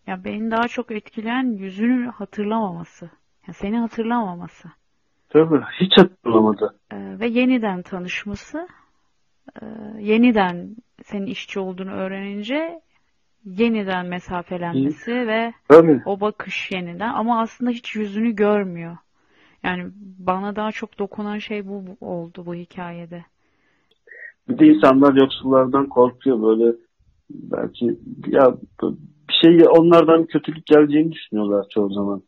ya 0.07 0.25
beni 0.25 0.51
daha 0.51 0.69
çok 0.69 0.91
etkileyen 0.91 1.45
yüzünü 1.45 2.07
hatırlamaması. 2.07 3.11
Ya 3.47 3.55
seni 3.55 3.79
hatırlamaması. 3.79 4.69
Tabii 5.29 5.61
hiç 5.81 5.93
hatırlamadı. 5.99 6.75
Ee, 6.93 7.21
ve 7.21 7.27
yeniden 7.27 7.83
tanışması. 7.83 8.69
Ee, 9.63 9.67
yeniden 10.01 10.77
senin 11.05 11.27
işçi 11.27 11.61
olduğunu 11.61 11.93
öğrenince 11.93 12.81
yeniden 13.45 14.07
mesafelenmesi 14.07 15.13
Hı. 15.13 15.27
ve 15.27 15.53
Tabii. 15.69 16.03
o 16.07 16.21
bakış 16.21 16.71
yeniden 16.71 17.09
ama 17.09 17.41
aslında 17.41 17.71
hiç 17.71 17.95
yüzünü 17.97 18.33
görmüyor. 18.33 18.97
Yani 19.63 19.91
bana 20.19 20.57
daha 20.57 20.73
çok 20.73 20.99
dokunan 20.99 21.39
şey 21.39 21.69
bu 21.69 21.85
oldu 22.01 22.47
bu 22.47 22.55
hikayede. 22.55 23.25
Bir 24.49 24.59
de 24.59 24.67
insanlar 24.67 25.15
yoksullardan 25.15 25.89
korkuyor 25.89 26.43
böyle 26.43 26.77
belki 27.31 27.99
ya 28.27 28.57
bir 29.29 29.35
şey 29.43 29.67
onlardan 29.69 30.27
kötülük 30.27 30.67
geleceğini 30.67 31.13
düşünüyorlar 31.13 31.67
çoğu 31.71 31.93
zaman. 31.93 32.23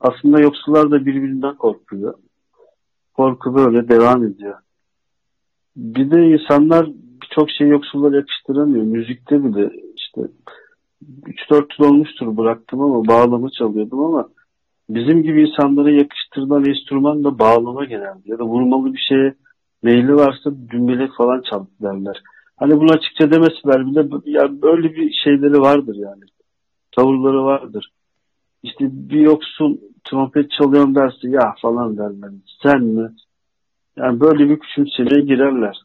Aslında 0.00 0.40
yoksullar 0.40 0.90
da 0.90 1.06
birbirinden 1.06 1.56
korkuyor. 1.56 2.14
korku 3.14 3.54
böyle 3.54 3.88
devam 3.88 4.24
ediyor. 4.24 4.58
Bir 5.80 6.10
de 6.10 6.28
insanlar 6.28 6.86
birçok 7.22 7.50
şey 7.50 7.68
yoksullara 7.68 8.16
yakıştıramıyor. 8.16 8.84
Müzikte 8.84 9.44
bile 9.44 9.70
işte 9.96 10.20
3-4 11.50 11.64
yıl 11.78 11.90
olmuştur 11.90 12.36
bıraktım 12.36 12.80
ama 12.80 13.06
bağlama 13.06 13.50
çalıyordum 13.50 14.04
ama 14.04 14.28
bizim 14.90 15.22
gibi 15.22 15.42
insanlara 15.42 15.90
yakıştırılan 15.90 16.64
enstrüman 16.64 17.24
da 17.24 17.38
bağlama 17.38 17.84
genelde 17.84 18.20
ya 18.24 18.38
da 18.38 18.44
vurmalı 18.44 18.92
bir 18.94 19.04
şeye 19.08 19.34
meyli 19.82 20.14
varsa 20.14 20.50
dümbelek 20.70 21.10
falan 21.16 21.42
çal 21.50 21.66
derler. 21.82 22.22
Hani 22.56 22.80
bunu 22.80 22.92
açıkça 22.92 23.30
demeseler 23.30 23.86
bile 23.86 24.30
ya 24.30 24.62
böyle 24.62 24.94
bir 24.94 25.12
şeyleri 25.24 25.60
vardır 25.60 25.96
yani. 25.96 26.22
Tavırları 26.92 27.44
vardır. 27.44 27.90
İşte 28.62 28.84
bir 28.90 29.20
yoksul 29.20 29.76
trompet 30.04 30.50
çalıyorum 30.50 30.94
derse 30.94 31.28
ya 31.28 31.54
falan 31.62 31.96
derler. 31.96 32.30
Sen 32.62 32.82
mi? 32.82 33.10
Yani 33.96 34.20
böyle 34.20 34.48
bir 34.48 34.58
küçümsemeye 34.58 35.20
girerler. 35.20 35.80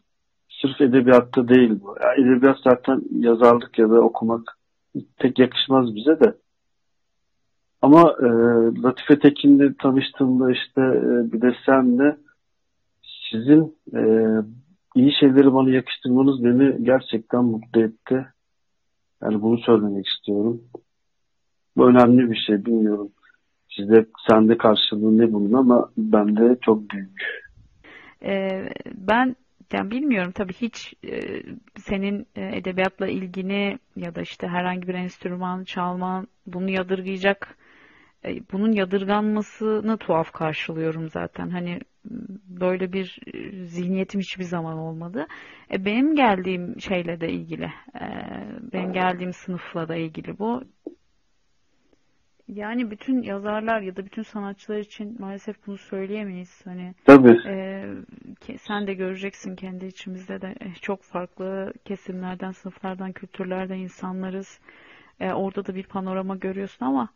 Sırf 0.62 0.82
edebiyatta 0.82 1.48
değil 1.48 1.80
bu. 1.82 1.96
Yani 2.02 2.22
edebiyat 2.22 2.58
zaten 2.64 3.02
yazarlık 3.12 3.80
ya 3.80 3.90
da 3.90 4.02
okumak 4.02 4.58
pek 5.18 5.40
yakışmaz 5.40 5.96
bize 5.96 6.20
de. 6.20 6.36
Ama 7.82 8.16
e, 8.20 8.28
Latife 8.82 9.20
Tekin'le 9.20 9.74
tanıştığımda 9.80 10.52
işte 10.52 10.82
e, 10.82 11.32
bir 11.32 11.42
de 11.42 11.56
senle 11.66 12.18
sizin 13.32 13.76
e, 13.96 14.02
iyi 14.96 15.12
şeyleri 15.20 15.54
bana 15.54 15.70
yakıştırmanız 15.70 16.44
beni 16.44 16.84
gerçekten 16.84 17.46
mutlu 17.46 17.82
etti. 17.82 18.26
Yani 19.24 19.42
bunu 19.42 19.58
söylemek 19.58 20.08
istiyorum. 20.08 20.62
Bu 21.78 21.88
önemli 21.88 22.32
bir 22.32 22.44
şey 22.48 22.66
bilmiyorum. 22.66 23.10
Sizde 23.76 24.06
sende 24.30 24.58
karşılığı 24.58 25.18
ne 25.18 25.34
bunun 25.34 25.54
ama 25.54 25.90
bende 25.98 26.58
çok 26.62 26.90
büyük. 26.90 27.45
Ee, 28.26 28.70
ben 28.86 29.36
yani 29.74 29.92
bilmiyorum 29.92 30.32
tabii 30.32 30.54
hiç 30.54 30.94
e, 31.04 31.20
senin 31.78 32.28
e, 32.36 32.58
edebiyatla 32.58 33.08
ilgini 33.08 33.80
ya 33.96 34.16
da 34.16 34.22
işte 34.22 34.48
herhangi 34.48 34.88
bir 34.88 34.94
enstrüman 34.94 35.64
çalman 35.64 36.28
bunu 36.48 36.70
yadırgayacak 36.70 37.58
e, 38.26 38.40
bunun 38.52 38.72
yadırganmasını 38.72 39.98
tuhaf 39.98 40.32
karşılıyorum 40.32 41.10
zaten. 41.10 41.50
Hani 41.50 41.80
böyle 42.48 42.94
bir 42.94 43.20
e, 43.34 43.66
zihniyetim 43.66 44.22
hiçbir 44.22 44.44
zaman 44.44 44.78
olmadı. 44.78 45.28
E, 45.74 45.86
benim 45.86 46.16
geldiğim 46.16 46.82
şeyle 46.82 47.22
de 47.22 47.30
ilgili, 47.32 47.72
e, 47.96 48.06
benim 48.74 48.94
geldiğim 48.94 49.34
sınıfla 49.34 49.88
da 49.88 49.96
ilgili 49.96 50.40
bu. 50.40 50.64
Yani 52.48 52.92
bütün 52.92 53.22
yazarlar 53.22 53.82
ya 53.82 53.96
da 53.96 54.06
bütün 54.06 54.22
sanatçılar 54.22 54.78
için 54.78 55.22
maalesef 55.22 55.68
bunu 55.68 55.78
söyleyemeyiz. 55.78 56.66
Hani 56.66 56.96
Tabii. 57.06 57.38
e, 57.48 58.58
sen 58.58 58.88
de 58.88 58.94
göreceksin 58.94 59.56
kendi 59.56 59.86
içimizde 59.86 60.42
de 60.42 60.56
e, 60.60 60.74
çok 60.74 61.04
farklı 61.04 61.74
kesimlerden, 61.86 62.52
sınıflardan, 62.52 63.12
kültürlerden 63.12 63.78
insanlarız. 63.78 64.60
E, 65.20 65.34
orada 65.34 65.66
da 65.66 65.76
bir 65.76 65.84
panorama 65.84 66.36
görüyorsun 66.36 66.86
ama 66.86 67.10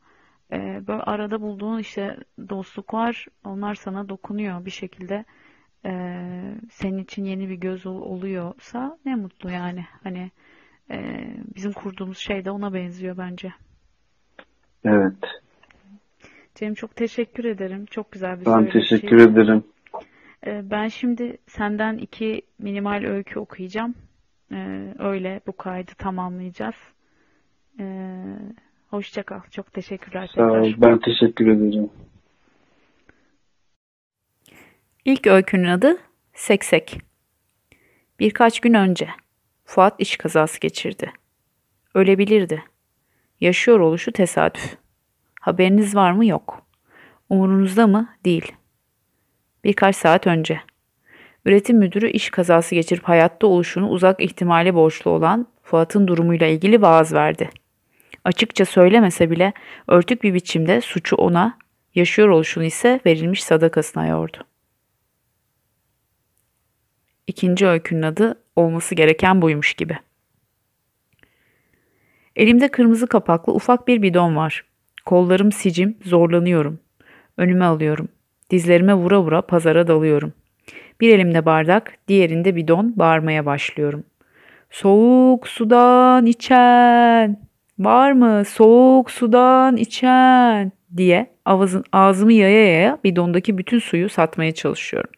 e, 0.52 0.58
böyle 0.88 1.02
arada 1.02 1.42
bulduğun 1.42 1.80
işte 1.80 2.18
dostluklar 2.50 3.26
onlar 3.44 3.76
sana 3.76 4.10
dokunuyor 4.10 4.66
bir 4.66 4.72
şekilde 4.72 5.26
e, 5.86 5.92
senin 6.72 7.04
için 7.04 7.24
yeni 7.26 7.50
bir 7.50 7.56
göz 7.56 7.86
oluyorsa 7.86 8.98
ne 9.06 9.16
mutlu 9.16 9.52
yani 9.52 9.86
hani 10.04 10.32
e, 10.92 11.28
bizim 11.56 11.72
kurduğumuz 11.72 12.18
şey 12.18 12.46
de 12.46 12.52
ona 12.52 12.74
benziyor 12.74 13.18
bence. 13.18 13.54
Evet. 14.86 15.14
Cem 16.56 16.74
çok 16.74 16.96
teşekkür 16.96 17.46
ederim. 17.46 17.86
Çok 17.86 18.12
güzel 18.12 18.40
bir 18.42 18.46
Ben 18.46 18.52
söyleşi. 18.52 18.74
teşekkür 18.80 19.18
ederim. 19.18 19.64
E, 20.48 20.72
ben 20.72 20.88
şimdi 20.88 21.38
senden 21.48 21.98
iki 21.98 22.42
minimal 22.60 23.04
öykü 23.06 23.40
okuyacağım. 23.40 23.96
E, 24.52 24.88
öyle 25.00 25.42
bu 25.48 25.58
kaydı 25.58 25.92
tamamlayacağız. 25.98 26.76
E, 27.80 27.86
hoşça 28.90 29.24
kal. 29.24 29.42
Çok 29.52 29.74
teşekkürler 29.74 30.32
Sağ 30.36 30.52
ol. 30.52 30.64
tekrar. 30.64 30.82
Ben 30.92 31.00
teşekkür 31.00 31.48
ederim. 31.48 31.90
İlk 35.06 35.28
öykünün 35.28 35.66
adı 35.70 35.98
Seksek. 36.34 37.02
Birkaç 38.20 38.60
gün 38.60 38.74
önce 38.74 39.10
Fuat 39.66 39.96
iş 40.00 40.18
kazası 40.18 40.60
geçirdi. 40.60 41.12
Ölebilirdi. 41.94 42.64
Yaşıyor 43.42 43.80
oluşu 43.80 44.12
tesadüf. 44.12 44.78
Haberiniz 45.42 45.96
var 45.96 46.12
mı? 46.12 46.26
Yok. 46.26 46.66
Umurunuzda 47.30 47.88
mı? 47.88 48.10
Değil. 48.26 48.52
Birkaç 49.64 49.96
saat 49.96 50.28
önce. 50.28 50.62
Üretim 51.46 51.78
müdürü 51.78 52.10
iş 52.10 52.30
kazası 52.30 52.76
geçirip 52.76 53.04
hayatta 53.04 53.48
oluşunu 53.48 53.90
uzak 53.90 54.22
ihtimali 54.22 54.74
borçlu 54.76 55.12
olan 55.12 55.48
Fuat'ın 55.64 56.08
durumuyla 56.08 56.48
ilgili 56.48 56.82
vaaz 56.82 57.14
verdi. 57.14 57.50
Açıkça 58.24 58.66
söylemese 58.66 59.32
bile 59.32 59.54
örtük 59.88 60.24
bir 60.24 60.34
biçimde 60.34 60.82
suçu 60.82 61.16
ona, 61.16 61.58
yaşıyor 61.96 62.30
oluşunu 62.30 62.64
ise 62.64 63.00
verilmiş 63.06 63.44
sadakasına 63.44 64.08
yordu. 64.08 64.38
İkinci 67.28 67.68
öykünün 67.68 68.02
adı 68.02 68.44
olması 68.56 68.96
gereken 68.96 69.42
buymuş 69.42 69.74
gibi. 69.74 69.98
Elimde 72.36 72.68
kırmızı 72.68 73.08
kapaklı 73.08 73.54
ufak 73.54 73.88
bir 73.88 74.02
bidon 74.02 74.36
var. 74.36 74.66
Kollarım 75.06 75.52
sicim, 75.52 75.98
zorlanıyorum. 76.06 76.80
Önüme 77.38 77.66
alıyorum. 77.66 78.08
Dizlerime 78.50 78.94
vura 78.94 79.22
vura 79.22 79.42
pazara 79.42 79.88
dalıyorum. 79.88 80.34
Bir 81.02 81.16
elimde 81.16 81.46
bardak, 81.46 81.94
diğerinde 82.08 82.56
bidon 82.56 82.94
bağırmaya 82.96 83.46
başlıyorum. 83.46 84.04
Soğuk 84.70 85.48
sudan 85.48 86.26
içen, 86.26 87.40
var 87.80 88.12
mı 88.12 88.46
soğuk 88.46 89.12
sudan 89.12 89.78
içen 89.78 90.72
diye 90.98 91.28
ağzın, 91.46 91.84
ağzımı 91.92 92.34
yaya 92.34 92.66
yaya 92.66 92.98
bidondaki 93.04 93.58
bütün 93.58 93.80
suyu 93.80 94.10
satmaya 94.10 94.52
çalışıyorum. 94.52 95.12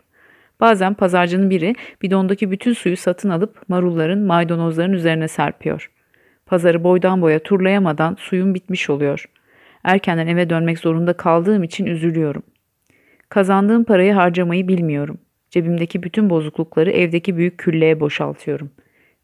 Bazen 0.59 0.93
pazarcının 0.93 1.49
biri 1.49 1.75
bidondaki 2.01 2.51
bütün 2.51 2.73
suyu 2.73 2.97
satın 2.97 3.29
alıp 3.29 3.69
marulların, 3.69 4.19
maydanozların 4.19 4.93
üzerine 4.93 5.27
serpiyor. 5.27 5.91
Pazarı 6.51 6.83
boydan 6.83 7.21
boya 7.21 7.43
turlayamadan 7.43 8.15
suyum 8.19 8.53
bitmiş 8.53 8.89
oluyor. 8.89 9.25
Erkenden 9.83 10.27
eve 10.27 10.49
dönmek 10.49 10.79
zorunda 10.79 11.13
kaldığım 11.13 11.63
için 11.63 11.85
üzülüyorum. 11.85 12.43
Kazandığım 13.29 13.83
parayı 13.83 14.13
harcamayı 14.13 14.67
bilmiyorum. 14.67 15.17
Cebimdeki 15.49 16.03
bütün 16.03 16.29
bozuklukları 16.29 16.91
evdeki 16.91 17.37
büyük 17.37 17.57
külleye 17.57 17.99
boşaltıyorum. 17.99 18.71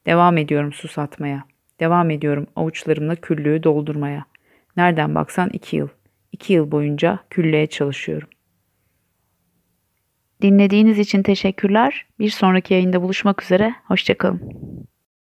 Devam 0.06 0.38
ediyorum 0.38 0.74
su 0.74 0.88
satmaya. 0.88 1.44
Devam 1.80 2.10
ediyorum 2.10 2.48
avuçlarımla 2.56 3.16
küllüğü 3.16 3.64
doldurmaya. 3.64 4.26
Nereden 4.78 5.16
baksan 5.16 5.50
iki 5.54 5.78
yıl. 5.78 5.88
İki 6.32 6.54
yıl 6.54 6.72
boyunca 6.72 7.20
külleye 7.30 7.68
çalışıyorum. 7.68 8.30
Dinlediğiniz 10.42 11.00
için 11.00 11.24
teşekkürler. 11.24 12.06
Bir 12.20 12.30
sonraki 12.30 12.74
yayında 12.74 13.02
buluşmak 13.02 13.44
üzere. 13.44 13.76
Hoşçakalın. 13.84 14.42